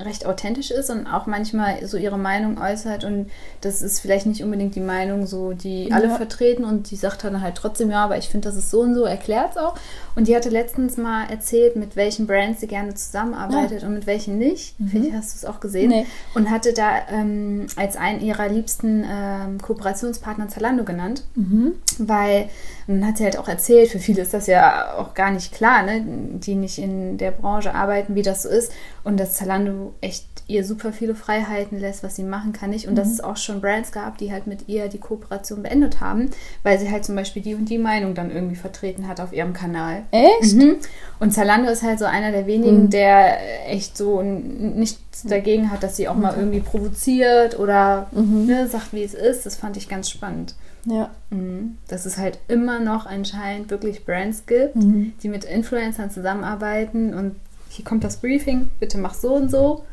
[0.05, 3.29] recht authentisch ist und auch manchmal so ihre Meinung äußert und
[3.61, 6.15] das ist vielleicht nicht unbedingt die Meinung so, die alle Ja.
[6.15, 8.95] vertreten und die sagt dann halt trotzdem, ja, aber ich finde, das ist so und
[8.95, 9.75] so, erklärt es auch.
[10.15, 14.37] Und die hatte letztens mal erzählt, mit welchen Brands sie gerne zusammenarbeitet und mit welchen
[14.37, 14.75] nicht.
[14.89, 15.89] Vielleicht hast du es auch gesehen.
[15.89, 16.05] Nee.
[16.35, 21.73] Und hatte da ähm, als einen ihrer liebsten ähm, Kooperationspartner Zalando genannt Mhm.
[21.99, 22.49] weil
[22.87, 25.53] und dann hat sie halt auch erzählt, für viele ist das ja auch gar nicht
[25.53, 28.71] klar, ne, die nicht in der Branche arbeiten, wie das so ist
[29.05, 32.95] und dass Zalando echt ihr super viele Freiheiten lässt, was sie machen kann nicht und
[32.95, 36.29] dass es auch schon Brands gab, die halt mit ihr die Kooperation beendet haben,
[36.63, 39.53] weil sie halt zum Beispiel die und die Meinung dann irgendwie vertreten hat auf ihrem
[39.53, 40.03] Kanal.
[40.12, 40.56] Echt?
[40.56, 40.75] Mhm.
[41.19, 45.95] Und Zalando ist halt so einer der wenigen, der echt so nichts dagegen hat, dass
[45.95, 49.45] sie auch mal irgendwie provoziert oder ne, sagt, wie es ist.
[49.45, 50.56] Das fand ich ganz spannend.
[50.86, 51.12] Ja.
[51.29, 51.77] Mhm.
[51.88, 55.13] Dass es halt immer noch anscheinend wirklich Brands gibt, Mhm.
[55.23, 57.36] die mit Influencern zusammenarbeiten und
[57.73, 59.83] hier kommt das Briefing, bitte mach so und so.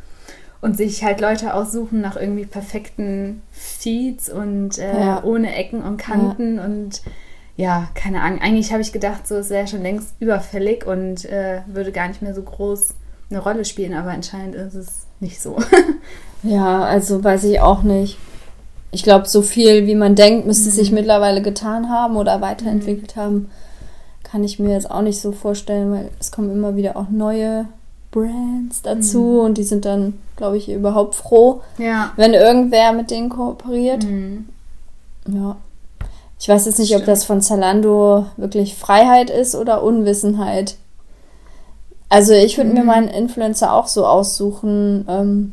[0.63, 5.25] Und sich halt Leute aussuchen nach irgendwie perfekten Feeds und äh, Ja.
[5.25, 7.01] ohne Ecken und Kanten und
[7.57, 8.41] ja, keine Ahnung.
[8.43, 12.21] Eigentlich habe ich gedacht, so es wäre schon längst überfällig und äh, würde gar nicht
[12.23, 12.95] mehr so groß
[13.31, 15.57] eine Rolle spielen, aber anscheinend ist es nicht so.
[16.43, 18.17] Ja, also weiß ich auch nicht.
[18.93, 20.75] Ich glaube, so viel wie man denkt, müsste Mhm.
[20.75, 23.51] sich mittlerweile getan haben oder weiterentwickelt haben,
[24.31, 27.67] kann ich mir jetzt auch nicht so vorstellen, weil es kommen immer wieder auch neue
[28.13, 29.39] Brands dazu Mhm.
[29.41, 32.13] und die sind dann, glaube ich, überhaupt froh, ja.
[32.17, 34.05] wenn irgendwer mit denen kooperiert.
[34.05, 34.49] Mhm.
[35.29, 35.57] Ja.
[36.39, 37.09] Ich weiß jetzt nicht, ob Stimmt.
[37.09, 40.77] das von Zalando wirklich Freiheit ist oder Unwissenheit.
[42.09, 42.87] Also ich würde mir Mhm.
[42.87, 45.53] meinen Influencer auch so aussuchen, ähm,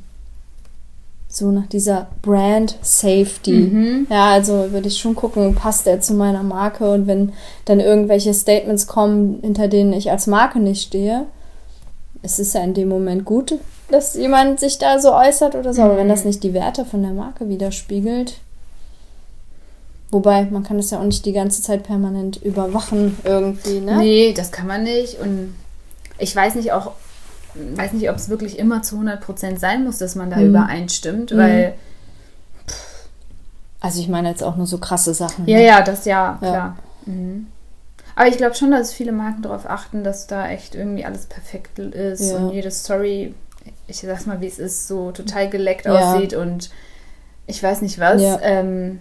[1.29, 3.51] so nach dieser Brand Safety.
[3.51, 4.07] Mhm.
[4.09, 7.33] Ja, also würde ich schon gucken, passt der zu meiner Marke und wenn
[7.65, 11.25] dann irgendwelche Statements kommen, hinter denen ich als Marke nicht stehe,
[12.23, 13.55] es ist ja in dem Moment gut,
[13.91, 16.27] dass jemand sich da so äußert oder so, aber wenn das Mhm.
[16.27, 18.35] nicht die Werte von der Marke widerspiegelt,
[20.11, 23.97] wobei man kann das ja auch nicht die ganze Zeit permanent überwachen irgendwie, ne?
[23.97, 25.19] Nee, das kann man nicht.
[25.19, 25.55] Und
[26.17, 26.91] ich weiß nicht auch,
[27.75, 30.49] weiß nicht, ob es wirklich immer zu 100% sein muss, dass man da Mhm.
[30.49, 31.37] übereinstimmt, Mhm.
[31.37, 31.73] weil,
[33.79, 35.47] Also ich meine jetzt auch nur so krasse Sachen.
[35.47, 35.65] ja, ne?
[35.65, 36.49] ja, das ja, Ja.
[36.49, 36.77] klar.
[37.05, 37.47] Mhm.
[38.15, 41.77] Aber ich glaube schon, dass viele Marken darauf achten, dass da echt irgendwie alles perfekt
[41.77, 42.37] ist Ja.
[42.37, 43.33] und jede Story
[43.87, 46.13] ich sag's mal, wie es ist, so total geleckt Ja.
[46.13, 46.69] aussieht und
[47.47, 48.21] ich weiß nicht was.
[48.21, 48.39] Ja.
[48.41, 48.99] Ähm,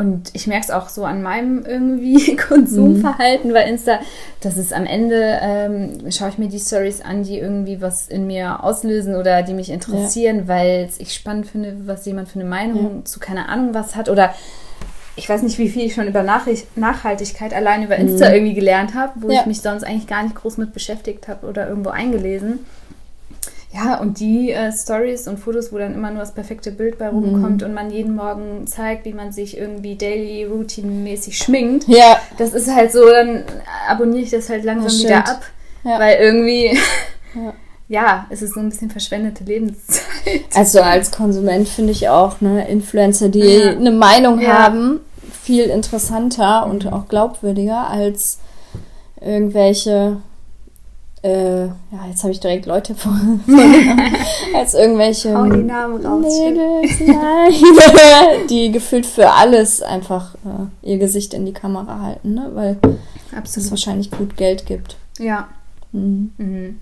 [0.00, 4.00] und ich merke es auch so an meinem irgendwie Konsumverhalten bei Insta,
[4.40, 8.26] dass es am Ende ähm, schaue ich mir die Stories an, die irgendwie was in
[8.26, 13.04] mir auslösen oder die mich interessieren, weil ich spannend finde, was jemand für eine Meinung
[13.04, 14.34] zu keine Ahnung was hat oder
[15.16, 18.94] ich weiß nicht, wie viel ich schon über Nachricht Nachhaltigkeit allein über Insta irgendwie gelernt
[18.94, 19.40] habe, wo Ja.
[19.40, 22.60] ich mich sonst eigentlich gar nicht groß mit beschäftigt habe oder irgendwo eingelesen.
[23.72, 27.08] Ja, und die äh, Stories und Fotos, wo dann immer nur das perfekte Bild bei
[27.08, 31.86] rumkommt und man jeden Morgen zeigt, wie man sich irgendwie daily routinemäßig schminkt.
[31.86, 33.44] Ja, Das ist halt so, dann
[33.88, 35.42] abonniere ich das halt langsam Das wieder ab,
[35.84, 36.00] Ja.
[36.00, 36.76] weil irgendwie,
[37.34, 37.52] Ja.
[37.88, 38.26] ja.
[38.30, 40.02] es ist so ein bisschen verschwendete Lebenszeit.
[40.56, 43.70] also als Konsument finde ich auch, ne, Influencer, die Ja.
[43.70, 44.64] eine Meinung Ja.
[44.64, 44.98] haben,
[45.42, 48.38] viel interessanter und auch glaubwürdiger als
[49.20, 50.16] irgendwelche,
[51.22, 53.12] äh, ja, jetzt habe ich direkt Leute vor,
[54.54, 56.22] als irgendwelche Hau die Namen raus.
[56.22, 62.50] Mädels, nein, die gefühlt für alles einfach äh, ihr Gesicht in die Kamera halten, ne,
[62.54, 62.78] weil
[63.44, 64.96] es wahrscheinlich gut Geld gibt.
[65.18, 65.48] Ja.
[65.92, 66.32] Mhm.
[66.38, 66.80] Mhm.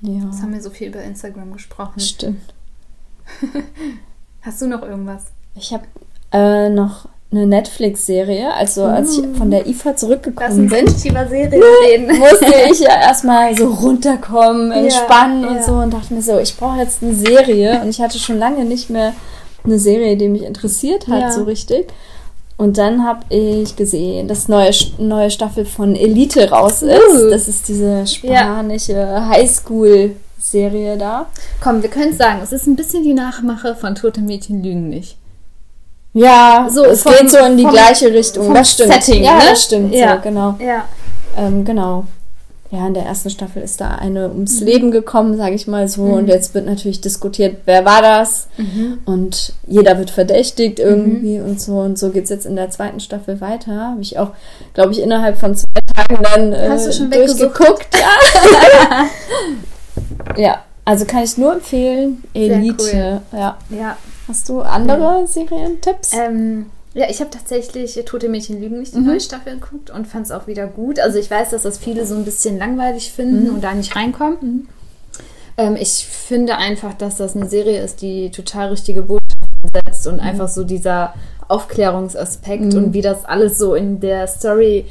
[0.00, 1.98] Ja, Jetzt haben wir so viel über Instagram gesprochen.
[1.98, 2.54] stimmt.
[4.42, 5.32] Hast du noch irgendwas?
[5.56, 5.84] Ich habe
[6.32, 8.52] äh, noch eine Netflix-Serie.
[8.54, 11.16] Also als ich von der IFA zurückgekommen bin, Serien
[11.84, 12.18] reden.
[12.18, 15.48] musste ich ja erstmal so runterkommen, entspannen ja.
[15.50, 17.80] und so und dachte mir so, ich brauche jetzt eine Serie.
[17.82, 19.12] Und ich hatte schon lange nicht mehr
[19.64, 21.30] eine Serie, die mich interessiert hat, Ja.
[21.32, 21.88] so richtig.
[22.56, 26.98] Und dann habe ich gesehen, dass neue neue Staffel von Elite raus ist.
[27.14, 27.30] Uh.
[27.30, 31.26] Das ist diese spanische Highschool-Serie da.
[31.62, 35.16] Komm, wir können sagen, es ist ein bisschen die Nachmache von Tote Mädchen lügen nicht.
[36.18, 38.52] Ja, So es vom- geht so in die vom- gleiche Richtung.
[38.54, 38.92] das stimmt.
[38.92, 39.42] Setting, ja, ne?
[39.50, 39.94] das stimmt.
[39.94, 40.16] Ja.
[40.16, 40.54] So, genau.
[40.58, 40.84] Ja.
[41.36, 42.04] Ähm, genau.
[42.70, 44.34] Ja, in der ersten Staffel ist da eine Mhm.
[44.34, 46.02] ums Leben gekommen, sage ich mal so.
[46.02, 48.48] Und jetzt wird natürlich diskutiert, wer war das?
[48.58, 48.98] Mhm.
[49.06, 51.78] Und jeder wird verdächtigt irgendwie und so.
[51.78, 53.72] Und so geht's jetzt in der zweiten Staffel weiter.
[53.92, 54.32] Habe ich auch,
[54.74, 57.88] glaube ich, innerhalb von zwei Tagen dann äh, Hast du schon durchgeguckt.
[57.94, 59.06] Ja.
[60.36, 62.22] ja, also kann ich nur empfehlen.
[62.34, 63.22] Elite.
[63.32, 63.56] Ja.
[63.70, 63.96] Ja.
[64.28, 66.12] Hast du andere Serientipps?
[66.14, 69.06] Ähm, ja, ich habe tatsächlich Tote Mädchen lügen nicht die Mhm.
[69.06, 71.00] neue Staffel geguckt und fand es auch wieder gut.
[71.00, 73.54] Also ich weiß, dass das viele so ein bisschen langweilig finden Mhm.
[73.54, 74.68] und da nicht reinkommen.
[75.56, 80.12] Ähm, ich finde einfach, dass das eine Serie ist, die total richtige Botschaften setzt Mhm.
[80.14, 81.14] und einfach so dieser
[81.48, 84.84] Aufklärungsaspekt und wie das alles so in der Story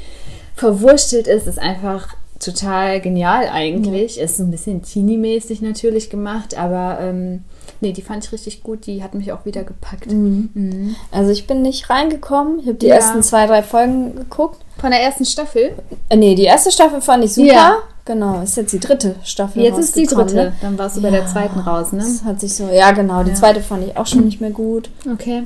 [0.56, 4.18] verwurstelt ist, ist einfach total genial eigentlich.
[4.18, 7.44] Ist ein bisschen teeny-mäßig natürlich gemacht, aber ähm,
[7.80, 8.86] nee, die fand ich richtig gut.
[8.86, 10.10] Die hat mich auch wieder gepackt.
[10.12, 10.94] Mhm.
[11.10, 12.60] Also ich bin nicht reingekommen.
[12.60, 12.96] Ich habe die Ja.
[12.96, 14.58] ersten zwei, drei Folgen geguckt.
[14.78, 15.72] Von der ersten Staffel?
[16.08, 17.46] Äh, nee, die erste Staffel fand ich super.
[17.52, 17.76] Ja.
[18.04, 19.62] Genau, ist jetzt die dritte Staffel.
[19.62, 20.34] Jetzt ist die dritte.
[20.34, 20.52] Ne?
[20.62, 21.98] Dann warst du bei der zweiten raus, ne?
[21.98, 23.36] Das hat sich so, ja genau, die Ja.
[23.36, 24.88] zweite fand ich auch schon nicht mehr gut.
[25.12, 25.42] Okay.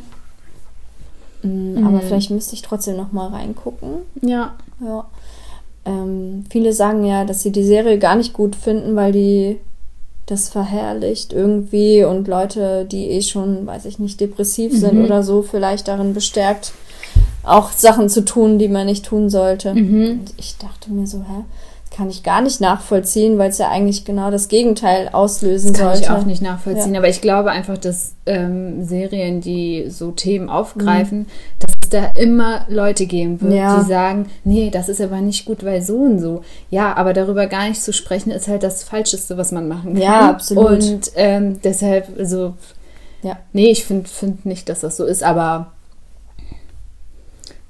[1.43, 4.03] Mm, Aber vielleicht müsste ich trotzdem noch mal reingucken.
[4.21, 4.55] Ja.
[4.81, 5.07] Ja.
[5.85, 9.59] Ähm, viele sagen ja, dass sie die Serie gar nicht gut finden, weil die
[10.33, 15.05] das verherrlicht irgendwie und Leute, die eh schon, weiß ich nicht, depressiv sind Mhm.
[15.05, 16.73] oder so, vielleicht darin bestärkt,
[17.45, 19.75] auch Sachen zu tun, die man nicht tun sollte.
[19.75, 20.11] Mhm.
[20.11, 21.45] Und ich dachte mir so, hä?
[21.95, 25.89] Kann ich gar nicht nachvollziehen, weil es ja eigentlich genau das Gegenteil auslösen Das kann
[25.89, 26.03] sollte.
[26.05, 31.27] ich auch nicht nachvollziehen, aber ich glaube einfach, dass ähm, Serien, die so Themen aufgreifen,
[31.59, 33.81] dass es da immer Leute geben wird, Ja.
[33.81, 36.43] die sagen, nee, das ist aber nicht gut, weil so und so.
[36.71, 40.03] Ja, aber darüber gar nicht zu sprechen, ist halt das Falscheste, was man machen kann.
[40.03, 40.71] Ja, absolut.
[40.83, 42.55] Und ähm, deshalb, also,
[43.23, 43.37] Ja.
[43.53, 45.73] nee, ich finde find nicht, dass das so ist, aber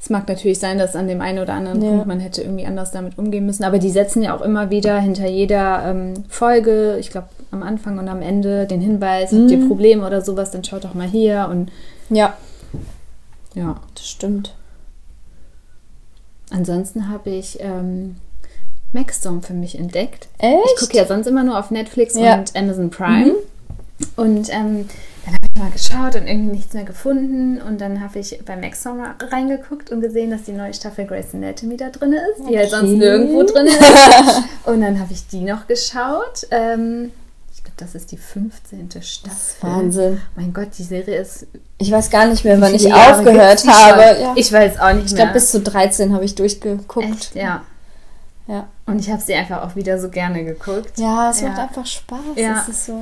[0.01, 1.91] es mag natürlich sein, dass an dem einen oder anderen Ja.
[1.91, 3.63] Punkt man hätte irgendwie anders damit umgehen müssen.
[3.63, 7.99] Aber die setzen ja auch immer wieder hinter jeder ähm, Folge, ich glaube am Anfang
[7.99, 11.49] und am Ende, den Hinweis, habt ihr Probleme oder sowas, dann schaut doch mal hier
[11.51, 11.71] und
[12.11, 12.33] Ja,
[13.55, 13.77] ja.
[13.95, 14.55] das stimmt.
[16.51, 18.17] Ansonsten habe ich ähm,
[18.93, 20.29] Maxstorm für mich entdeckt.
[20.39, 20.59] Echt?
[20.75, 22.35] Ich gucke ja sonst immer nur auf Netflix Ja.
[22.37, 22.41] Mhm.
[22.41, 23.35] und Amazon Prime.
[24.17, 24.89] Und ähm,
[25.25, 27.61] dann habe ich mal geschaut und irgendwie nichts mehr gefunden.
[27.63, 31.77] Und dann habe ich bei Maxstorm reingeguckt und gesehen, dass die neue Staffel Grey's Anatomy
[31.77, 32.99] da drin ist, die halt sonst Okay.
[32.99, 33.79] nirgendwo drin ist.
[34.67, 36.47] und dann habe ich die noch geschaut.
[36.51, 37.13] Ähm,
[37.77, 38.91] das ist die 15.
[39.03, 39.35] Staffel.
[39.63, 40.21] Wahnsinn.
[40.37, 41.47] Mein Gott, die Serie ist.
[41.79, 44.21] Ich weiß gar nicht mehr, wann ich Jahre aufgehört habe.
[44.21, 44.33] Ja.
[44.37, 45.23] Ich weiß auch nicht Ich mehr.
[45.25, 47.07] glaube, bis zu 13 habe ich durchgeguckt.
[47.07, 47.63] Echt, ja.
[48.49, 50.99] Ja, Und ich habe sie einfach auch wieder so gerne geguckt.
[50.99, 51.49] ja es Ja.
[51.49, 52.19] macht einfach Spaß.
[52.37, 52.61] Ja.
[52.63, 53.01] Es ist so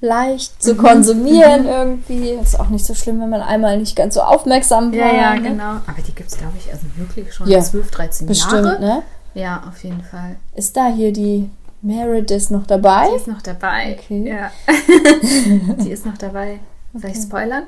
[0.00, 2.30] leicht zu konsumieren irgendwie.
[2.30, 4.98] Ist auch nicht so schlimm, wenn man einmal nicht ganz so aufmerksam war.
[4.98, 5.42] Ja, ja, ne?
[5.50, 5.70] genau.
[5.86, 8.80] Aber die gibt es, glaube ich, also wirklich schon Ja, 12, 13 Bestimmt, Jahre.
[8.80, 9.02] ne?
[9.34, 10.36] Ja, auf jeden Fall.
[10.56, 11.48] Ist da hier die
[11.82, 13.08] Meredith ist noch dabei.
[13.10, 13.96] Die ist noch dabei.
[13.98, 14.28] Okay.
[14.28, 14.50] Ja.
[15.82, 16.60] die ist noch dabei.
[16.94, 17.64] Soll ich spoilern?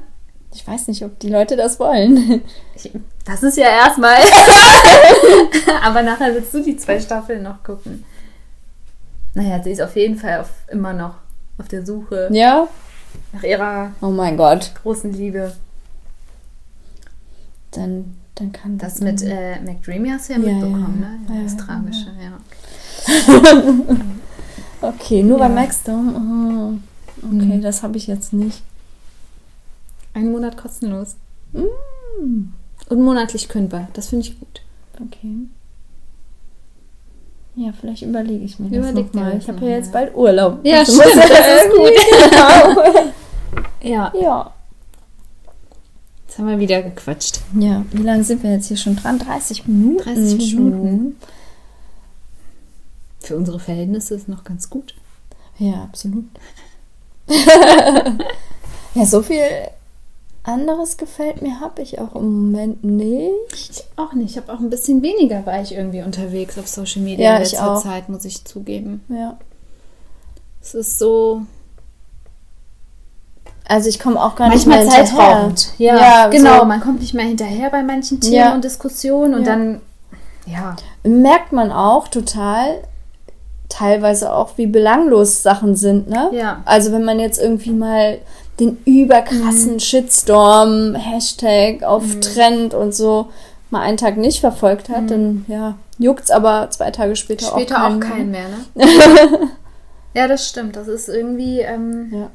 [0.55, 2.43] Ich weiß nicht, ob die Leute das wollen.
[3.25, 4.17] Das ist ja erstmal.
[5.83, 8.05] Aber nachher willst du die zwei Staffeln noch gucken.
[9.35, 11.15] Naja, sie ist auf jeden Fall auf, immer noch
[11.59, 12.69] auf der Suche Ja?
[13.33, 14.73] nach ihrer Oh mein Gott.
[14.83, 15.55] großen Liebe.
[17.71, 20.99] Dann, dann kann Das mit äh, McDreamy hast du ja Ja, mitbekommen,
[21.29, 21.39] ja, ne?
[21.41, 21.45] ja.
[21.45, 22.33] Das Ja, ja, Tragische, ja.
[22.37, 22.62] Okay,
[25.23, 25.49] nur Ja.
[25.49, 26.81] bei Maxdom.
[27.23, 27.63] Oh, okay, Mhm.
[27.63, 28.63] das habe ich jetzt nicht.
[30.15, 31.17] Ein Monat kostenlos.
[31.53, 32.49] Mm.
[32.89, 33.89] Und monatlich kündbar.
[33.95, 34.61] Das finde ich gut.
[35.01, 35.47] Okay.
[37.55, 39.33] Ja, vielleicht überlege ich mir Überleg das nochmal.
[39.35, 40.05] das Ich habe ja jetzt mal.
[40.05, 40.59] bald Urlaub.
[40.65, 41.95] Ja, Ich stimmt, muss das ist irgendwie-
[42.31, 43.13] Genau.
[43.83, 44.13] Ja.
[44.21, 44.53] ja.
[46.27, 47.41] Jetzt haben wir wieder gequatscht.
[47.59, 49.19] Ja, wie lange sind wir jetzt hier schon dran?
[49.19, 49.99] 30 Minuten.
[50.03, 50.65] 30 schon.
[50.71, 51.17] Minuten.
[53.23, 54.95] Für unsere Verhältnisse ist noch ganz gut.
[55.59, 56.25] Ja, absolut.
[58.95, 59.43] ja, so viel
[60.45, 63.85] anderes gefällt mir habe ich auch im Moment nicht.
[63.97, 64.33] Auch nicht.
[64.33, 67.43] Ich habe auch ein bisschen weniger war ich irgendwie unterwegs auf Social Media Ja, in
[67.43, 67.83] ich letzter auch.
[67.83, 69.05] Zeit, muss ich zugeben.
[69.09, 69.39] Ja.
[70.61, 71.43] Es ist so
[73.69, 75.07] Also ich komme auch gar nicht manchmal mehr hinterher.
[75.37, 75.69] zeitraubend.
[75.79, 76.59] Ja, Ja, genau.
[76.61, 78.55] so- Man kommt nicht mehr hinterher bei manchen Themen Ja.
[78.55, 79.81] und Diskussionen und dann
[80.45, 80.75] ja.
[81.05, 82.83] Merkt man auch total,
[83.73, 86.31] teilweise auch, wie belanglos Sachen sind, ne?
[86.33, 86.63] Ja.
[86.67, 88.19] Also wenn man jetzt irgendwie mal
[88.61, 93.31] den überkrassen Shitstorm, Hashtag auf Trend und so
[93.71, 97.95] mal einen Tag nicht verfolgt hat, dann ja, juckt's aber zwei Tage später, Später auch
[97.97, 98.49] auch keinen keinen mehr.
[98.75, 99.49] mehr, ne?
[100.15, 100.77] ja, das stimmt.
[100.77, 102.31] Das ist irgendwie, ähm, Ja.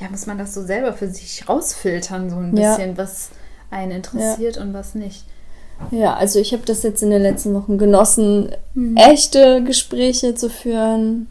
[0.00, 2.70] ja, muss man das so selber für sich rausfiltern, so ein Ja.
[2.74, 3.28] bisschen, was
[3.70, 5.24] einen interessiert und was nicht.
[5.90, 8.96] Ja, also ich habe das jetzt in den letzten Wochen genossen, Mhm.
[8.96, 11.28] echte Gespräche zu führen,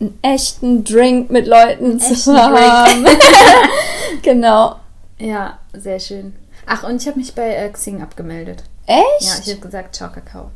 [0.00, 3.04] einen echten Drink mit Leuten zu echten haben.
[4.22, 4.76] genau.
[5.18, 6.34] Ja, sehr schön.
[6.66, 8.62] Ach, und ich habe mich bei äh, Xing abgemeldet.
[8.86, 9.02] Echt?
[9.20, 10.50] Ja, ich habe gesagt, ciao Kakao.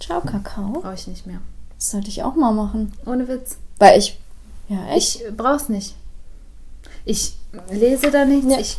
[0.00, 0.80] Ciao, Kakao.
[0.80, 1.38] Brauche ich nicht mehr.
[1.76, 2.92] Das sollte ich auch mal machen.
[3.06, 3.56] Ohne Witz.
[3.78, 4.18] Weil ich.
[4.68, 5.20] Ja, echt?
[5.22, 5.94] Ich brauch's nicht.
[7.04, 7.34] Ich
[7.70, 8.58] lese da nichts, Ja.
[8.58, 8.76] ich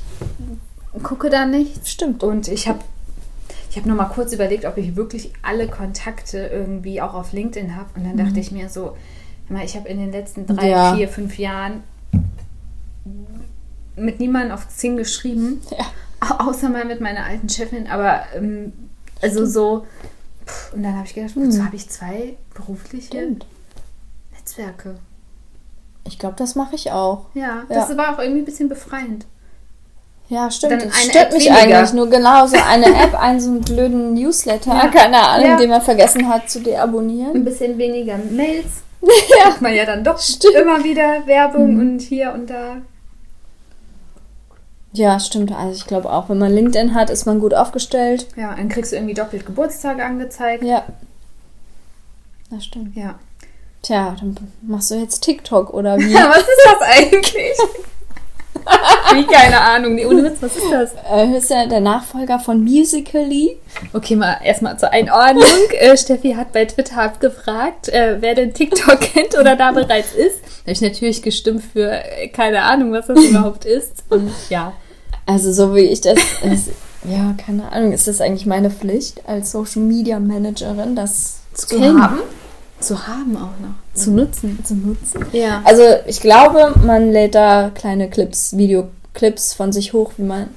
[1.04, 1.89] gucke da nichts.
[1.91, 2.23] Stimmt.
[2.23, 2.80] Und ich habe
[3.80, 7.76] ich hab noch mal kurz überlegt, ob ich wirklich alle Kontakte irgendwie auch auf LinkedIn
[7.78, 7.88] habe.
[7.96, 8.98] Und dann dachte ich mir so,
[9.63, 10.70] ich habe in den letzten drei, Mhm.
[10.72, 10.96] Ja.
[10.96, 11.84] vier, fünf Jahren
[13.96, 15.86] mit niemandem auf Xing geschrieben, Ja.
[16.20, 17.88] au- außer mal mit meiner alten Chefin.
[17.88, 18.74] Aber ähm,
[19.22, 19.86] also so,
[20.46, 23.22] pff, und dann habe ich gedacht, wozu habe ich zwei berufliche Mhm.
[23.22, 23.46] Stimmt.
[24.38, 24.96] Netzwerke?
[26.06, 27.28] Ich glaube, das mache ich auch.
[27.34, 27.76] Ja, Ja.
[27.88, 29.26] das war auch irgendwie ein bisschen befreiend.
[30.30, 30.84] Ja, stimmt.
[30.84, 31.60] Dann stört mich weniger.
[31.80, 32.56] eigentlich nur genauso.
[32.70, 34.88] Eine App, einen so einen blöden Newsletter, Ja.
[34.88, 35.58] keine Ahnung, Ja.
[35.58, 37.36] den man vergessen hat zu deabonnieren.
[37.36, 38.68] Ein bisschen weniger Mails.
[39.02, 39.46] Ja.
[39.54, 40.56] Hat man ja dann doch Stimmt.
[40.56, 42.78] immer wieder Werbung und hier und da.
[44.92, 45.52] Ja, stimmt.
[45.54, 48.28] Also ich glaube auch, wenn man LinkedIn hat, ist man gut aufgestellt.
[48.36, 50.63] Ja, dann kriegst du irgendwie doppelt Geburtstage angezeigt.
[50.63, 50.84] Ja.
[52.52, 52.96] Das stimmt.
[52.96, 53.15] Ja.
[53.84, 56.12] Tja, dann machst du jetzt TikTok oder wie?
[56.12, 57.58] Ja, was ist das eigentlich?
[59.13, 59.95] Wie, keine Ahnung.
[59.95, 60.93] Nee, ohne Witz, was ist das?
[61.12, 63.58] Äh, ist ja der Nachfolger von Musically.
[63.93, 65.43] Okay, mal erstmal zur Einordnung.
[65.79, 70.41] äh, Steffi hat bei Twitter abgefragt, äh, wer denn TikTok kennt oder da bereits ist.
[70.41, 74.03] Da habe ich natürlich gestimmt für äh, keine Ahnung, was das überhaupt ist.
[74.10, 74.73] Und ja.
[75.25, 76.71] Also so wie ich das, ist,
[77.03, 82.01] ja, keine Ahnung, ist das eigentlich meine Pflicht als Social Media Managerin, das zu, kennen.
[82.01, 82.19] haben,
[82.80, 83.76] Zu haben auch noch.
[83.94, 84.63] Zu nutzen.
[84.63, 85.26] zu nutzen?
[85.34, 85.62] Ja.
[85.65, 90.50] Also ich glaube, man lädt da kleine Clips, Videoclips von sich hoch, wie man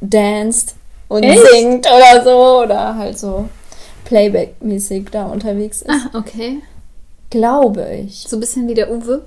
[0.00, 0.74] danced
[1.08, 1.40] und Echt?
[1.50, 3.48] singt oder so oder halt so
[4.04, 5.90] Playback-mäßig da unterwegs ist.
[5.90, 6.62] Ah, okay.
[7.30, 8.26] Glaube ich.
[8.28, 9.24] So ein bisschen wie der Uwe.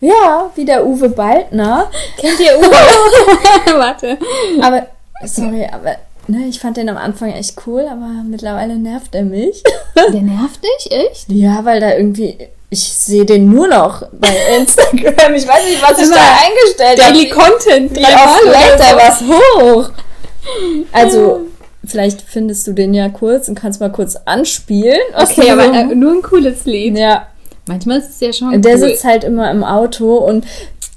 [0.00, 1.90] Ja, wie der Uwe Baldner.
[2.18, 2.70] Kennt ihr Uwe?
[3.78, 4.18] Warte.
[4.60, 4.86] Aber,
[5.24, 5.96] sorry, aber
[6.28, 9.62] ne, ich fand den am Anfang echt cool, aber mittlerweile nervt er mich.
[10.12, 11.28] Der nervt dich, echt?
[11.28, 12.36] Ja, weil da irgendwie,
[12.70, 15.34] ich sehe den nur noch bei Instagram.
[15.34, 17.40] Ich weiß nicht, was ich da eingestellt Daily habe.
[17.40, 19.90] Content, Wie oft lädt er was hoch?
[20.92, 21.40] Also,
[21.86, 25.00] vielleicht findest du den ja kurz und kannst mal kurz anspielen.
[25.16, 26.98] Okay, aber äh, nur ein cooles Lied.
[26.98, 27.28] ja,
[27.66, 28.78] Manchmal ist es ja schon der cool.
[28.90, 30.44] sitzt halt immer im Auto und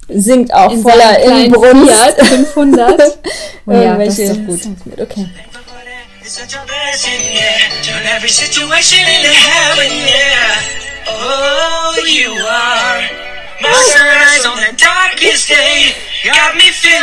[0.10, 1.91] singt auch in voller Inbrunst.
[1.91, 3.17] Fiat 500.
[3.70, 4.86] Oh ja, das Irgendwelche ist doch gut.
[4.86, 5.02] Mit.
[5.02, 5.30] Okay.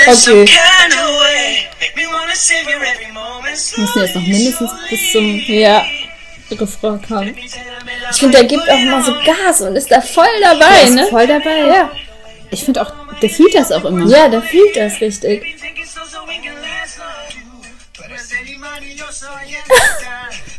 [0.07, 0.47] Okay.
[3.35, 5.85] moment Müssen jetzt noch mindestens bis zum Ja,
[6.51, 7.35] Refrain kommt.
[8.11, 10.95] Ich finde, der gibt auch immer so Gas und ist da voll dabei, Der ist
[10.95, 11.07] ne?
[11.09, 11.59] voll dabei.
[11.67, 11.91] Ja.
[12.55, 14.07] Ich finde auch, der fühlt das auch immer.
[14.07, 15.43] Ja, der fühlt das richtig.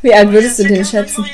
[0.02, 1.26] Wie alt würdest du den schätzen?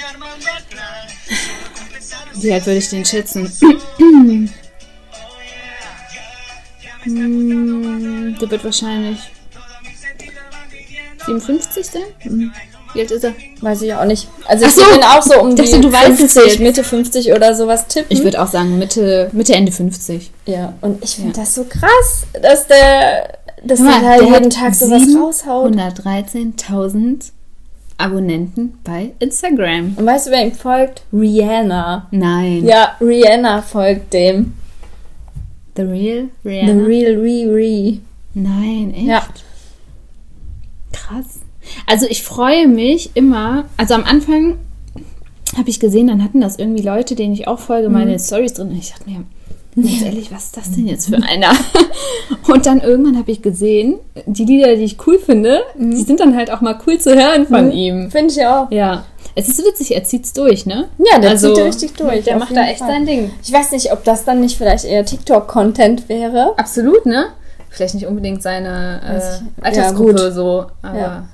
[2.36, 3.52] Wie alt würde ich den schätzen?
[3.98, 4.54] Hm,
[8.40, 9.18] der wird wahrscheinlich
[11.26, 12.54] 57 sein.
[12.94, 13.34] Wie alt ist er?
[13.62, 14.28] Weiß ich auch nicht.
[14.46, 16.46] Also ich Ach so, ihn auch so um ich dachte, die du weißt es 50,
[16.46, 16.60] jetzt.
[16.60, 18.08] Mitte 50 oder sowas tippen.
[18.10, 20.32] Ich würde auch sagen Mitte, Mitte, Ende 50.
[20.46, 24.34] ja, und ich finde das so krass, dass der, dass Guck der, mal, da der
[24.34, 25.74] jeden Tag sowas raushaut.
[25.76, 27.32] 113.000
[27.98, 29.96] Abonnenten bei Instagram.
[29.96, 31.04] Und weißt du, wer ihm folgt?
[31.14, 32.08] Rihanna.
[32.12, 32.66] Nein.
[32.66, 34.54] Ja, Rihanna folgt dem.
[35.76, 36.86] The Real The Rihanna?
[36.86, 38.02] Real Riri.
[38.34, 39.06] Nein, echt?
[39.06, 39.24] Ja.
[40.92, 41.40] Krass.
[41.88, 44.58] Also ich freue mich immer, also am Anfang
[45.58, 48.70] habe ich gesehen, dann hatten das irgendwie Leute, denen ich auch folge, meine Stories drin.
[48.70, 49.24] Und ich dachte mir,
[49.76, 51.52] ganz ehrlich, was ist das denn jetzt für einer?
[52.48, 56.36] Und dann irgendwann habe ich gesehen, die Lieder, die ich cool finde, die sind dann
[56.38, 58.10] halt auch mal cool zu hören von ihm.
[58.12, 58.72] Finde ich auch.
[58.72, 59.06] Ja.
[59.36, 60.90] Es ist witzig, er zieht's durch, ne?
[60.98, 62.24] Ja, der Also, zieht richtig durch.
[62.26, 62.90] Der macht da echt Fall.
[62.90, 63.32] sein Ding.
[63.44, 66.54] Ich weiß nicht, ob das dann nicht vielleicht eher TikTok-Content wäre.
[66.58, 67.28] Absolut, ne?
[67.70, 69.02] Vielleicht nicht unbedingt seine
[69.62, 71.28] äh, Altersgruppe ja, so, aber Ja.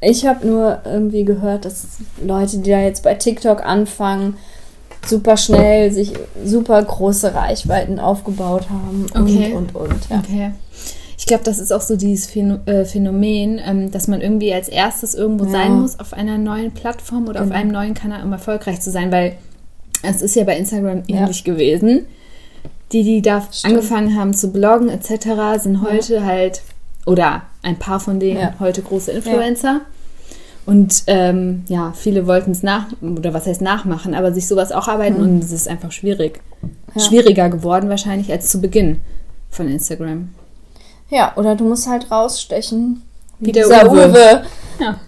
[0.00, 1.86] Ich habe nur irgendwie gehört, dass
[2.22, 4.36] Leute, die da jetzt bei TikTok anfangen,
[5.06, 6.12] super schnell sich
[6.44, 9.52] super große Reichweiten aufgebaut haben Okay.
[9.54, 10.08] und und und.
[10.10, 10.18] Ja.
[10.18, 10.50] Okay.
[11.18, 15.14] Ich glaube, das ist auch so dieses äh, Phänomen, ähm, dass man irgendwie als erstes
[15.14, 15.50] irgendwo Ja.
[15.52, 17.58] sein muss auf einer neuen Plattform oder auf Genau.
[17.58, 19.36] einem neuen Kanal, um erfolgreich zu sein, weil
[20.02, 22.06] es ist ja bei Instagram ähnlich gewesen.
[22.92, 26.62] Die, die da angefangen haben zu bloggen etc., sind heute halt,
[27.06, 28.54] oder ein paar von denen Ja.
[28.60, 29.80] heute große Influencer.
[30.66, 34.88] Und ähm, ja, viele wollten es nach, oder was heißt nachmachen, aber sich sowas auch
[34.88, 36.40] arbeiten und es ist einfach schwierig.
[36.98, 39.00] Schwieriger geworden wahrscheinlich als zu Beginn
[39.50, 40.30] von Instagram.
[41.08, 43.02] ja, oder du musst halt rausstechen.
[43.38, 44.08] Wie, Wie der Uwe.
[44.08, 44.42] Uwe.
[44.80, 44.98] Ja.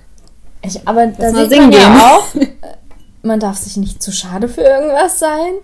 [0.63, 2.27] Ich, aber da mal sieht singen man ja auch,
[3.29, 5.55] man darf sich nicht zu schade für irgendwas sein.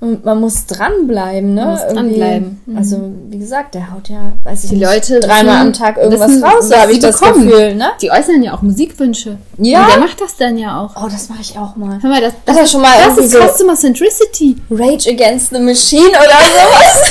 [0.00, 1.60] Und man muss dranbleiben, ne?
[1.60, 2.60] Man muss dranbleiben.
[2.66, 2.76] Mhm.
[2.76, 6.28] Also, wie gesagt, der haut ja, weiß ich Die nicht, Leute dreimal am Tag irgendwas
[6.28, 7.46] wissen, raus, so habe ich das bekommen.
[7.46, 7.92] Gefühl, ne?
[8.02, 9.38] Die äußern ja auch Musikwünsche.
[9.58, 9.84] Ja?
[9.84, 10.96] Und der macht das dann ja auch.
[11.00, 12.02] Oh, das mache ich auch mal.
[12.02, 14.56] Hör mal, das, Das ist schon mal das ist Customer Centricity.
[14.72, 17.10] Rage Against the Machine oder sowas.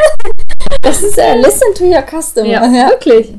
[0.82, 2.46] das ist ja Listen to your customer.
[2.48, 2.90] Ja.
[2.90, 3.34] wirklich.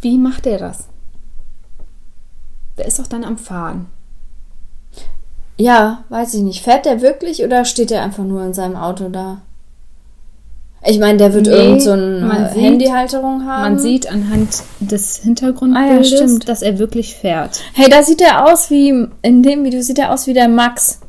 [0.00, 0.88] Wie macht der das?
[2.78, 3.86] Der ist doch dann am Fahren.
[5.58, 6.64] Ja, weiß ich nicht.
[6.64, 9.42] Fährt der wirklich oder steht der einfach nur in seinem Auto da?
[10.84, 13.62] Ich meine, der wird Nee, irgend so eine Handyhalterung haben.
[13.62, 16.48] Man sieht anhand des Ah Hintergrundbildes, ja, stimmt.
[16.48, 17.60] dass er wirklich fährt.
[17.74, 21.00] Hey, da sieht er aus wie, in dem Video sieht er aus wie der Max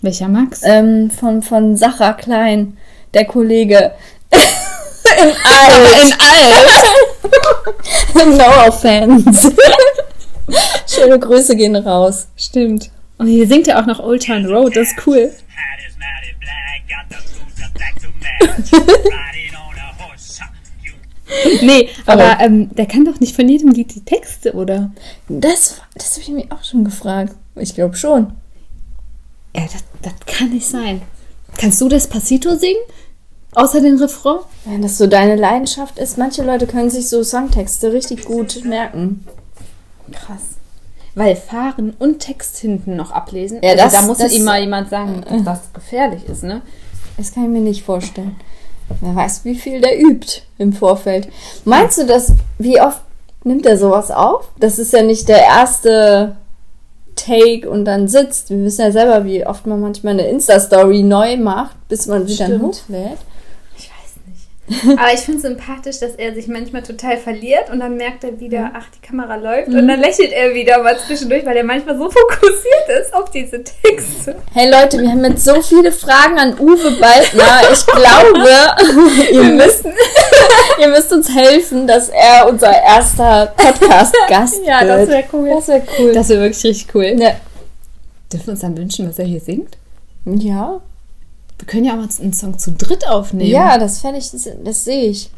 [0.00, 0.62] Welcher Max?
[0.64, 2.78] ähm, von, von Sacha Klein,
[3.12, 3.92] der Kollege.
[5.22, 6.06] in alt.
[6.06, 6.12] In
[8.24, 8.38] alt.
[8.38, 9.52] no offense.
[10.86, 12.26] Schöne Grüße gehen raus.
[12.36, 12.90] Stimmt.
[13.18, 15.30] Und hier singt er auch noch Old Town Road, das ist cool.
[21.62, 24.90] Nee, Aber- aber ähm, der kann doch nicht von jedem Lied die Texte, oder?
[25.28, 27.34] Das, das habe ich mich auch schon gefragt.
[27.54, 28.32] Ich glaube schon.
[29.54, 31.02] Ja, das, das kann nicht sein.
[31.56, 32.80] Kannst du Despacito singen?
[33.54, 34.40] Außer den Refrain?
[34.64, 39.24] Wenn das so deine Leidenschaft ist, manche Leute können sich so Songtexte richtig gut merken.
[40.12, 40.42] Krass.
[41.14, 43.60] Weil Fahren und Text hinten noch ablesen.
[43.62, 46.62] Ja, also das- da muss das- ihm mal jemand sagen, dass das gefährlich ist, ne?
[47.16, 48.36] Das kann ich mir nicht vorstellen.
[49.00, 51.28] Wer weiß, wie viel der übt im Vorfeld.
[51.64, 53.00] Meinst du das, wie oft
[53.44, 54.48] nimmt er sowas auf?
[54.58, 56.36] Das ist ja nicht der erste
[57.14, 58.50] Take und dann sitzt.
[58.50, 62.36] Wir wissen ja selber, wie oft man manchmal eine Insta-Story neu macht, bis man sie
[62.36, 62.62] dann Stimmt.
[62.64, 63.18] hochlädt.
[64.96, 68.38] Aber ich finde es sympathisch, dass er sich manchmal total verliert und dann merkt er
[68.38, 71.96] wieder, ach, die Kamera läuft und dann lächelt er wieder mal zwischendurch, weil er manchmal
[71.98, 74.36] so fokussiert ist auf diese Texte.
[74.52, 77.60] Hey Leute, wir haben jetzt so viele Fragen an Uwe Baldner.
[77.72, 78.48] Ich glaube,
[79.32, 79.84] ihr müsst,
[80.80, 85.10] ihr müsst uns helfen, dass er unser erster Podcast-Gast Ja, das wird.
[85.10, 85.48] wäre cool.
[85.50, 86.12] Das wäre cool.
[86.12, 87.16] Das wäre wirklich richtig cool.
[87.18, 87.32] ja.
[88.32, 89.76] Dürfen wir uns dann wünschen, was er hier singt?
[90.24, 90.80] ja.
[91.60, 93.50] Wir können ja auch mal einen Song zu dritt aufnehmen.
[93.50, 95.30] Ja, das fände ich, das, das sehe ich.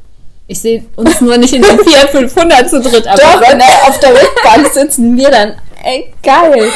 [0.47, 3.89] Ich sehe uns nur nicht in den 400, 500 zu dritt, aber Doch, wenn er
[3.89, 5.55] auf der Rückbank sitzen wir dann.
[5.83, 6.71] Ey, geil.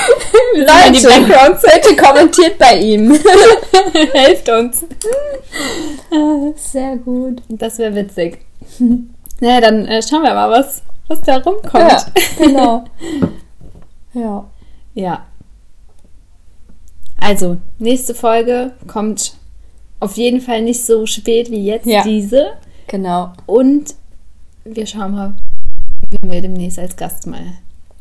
[0.57, 3.13] in die Leute, bitte kommentiert bei ihm.
[4.13, 4.85] helft uns.
[6.57, 7.41] Sehr gut.
[7.49, 8.39] Das wäre witzig.
[9.41, 11.91] Naja, dann äh, schauen wir mal, was, was da rumkommt.
[11.91, 12.05] Ja,
[12.39, 12.85] genau.
[14.15, 14.47] Ja.
[14.95, 15.27] Ja.
[17.19, 19.35] Also, nächste Folge kommt
[20.01, 22.03] auf jeden Fall nicht so spät wie jetzt Ja.
[22.05, 22.53] diese.
[22.87, 23.33] Genau.
[23.47, 23.95] Und
[24.65, 25.35] wir schauen mal,
[26.21, 27.41] wen wir demnächst als Gast mal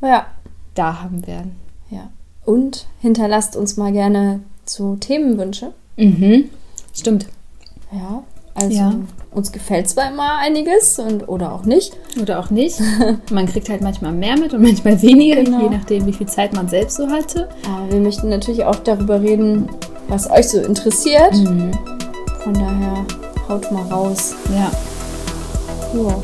[0.01, 0.27] Ja.
[0.73, 1.55] da haben werden.
[1.89, 2.09] Ja.
[2.45, 5.73] Und hinterlasst uns mal gerne so Themenwünsche.
[5.97, 6.49] Mhm.
[6.93, 7.27] Stimmt.
[7.91, 8.23] Ja.
[8.55, 8.93] Also Ja.
[9.31, 11.97] uns gefällt zwar immer einiges und oder auch nicht.
[12.21, 12.79] Oder auch nicht.
[13.31, 15.61] Man kriegt halt manchmal mehr mit und manchmal weniger, Genau.
[15.63, 17.49] je nachdem, wie viel Zeit man selbst so hatte.
[17.67, 19.67] Aber wir möchten natürlich auch darüber reden,
[20.07, 21.35] was euch so interessiert.
[21.35, 23.05] Von daher
[23.49, 24.35] haut mal raus.
[24.53, 24.71] Ja,
[25.99, 26.15] Ja.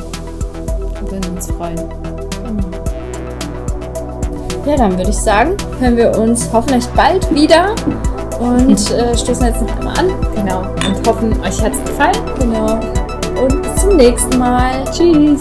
[1.02, 1.80] wir würden uns freuen.
[4.64, 7.74] Ja, dann würde ich sagen, hören wir uns hoffentlich bald wieder
[8.42, 10.08] und äh, stoßen jetzt noch einmal an.
[10.34, 10.60] Genau.
[10.60, 12.16] Und hoffen, euch hat es gefallen.
[12.38, 12.74] Genau.
[13.42, 14.84] Und bis zum nächsten Mal.
[14.92, 15.40] Tschüss.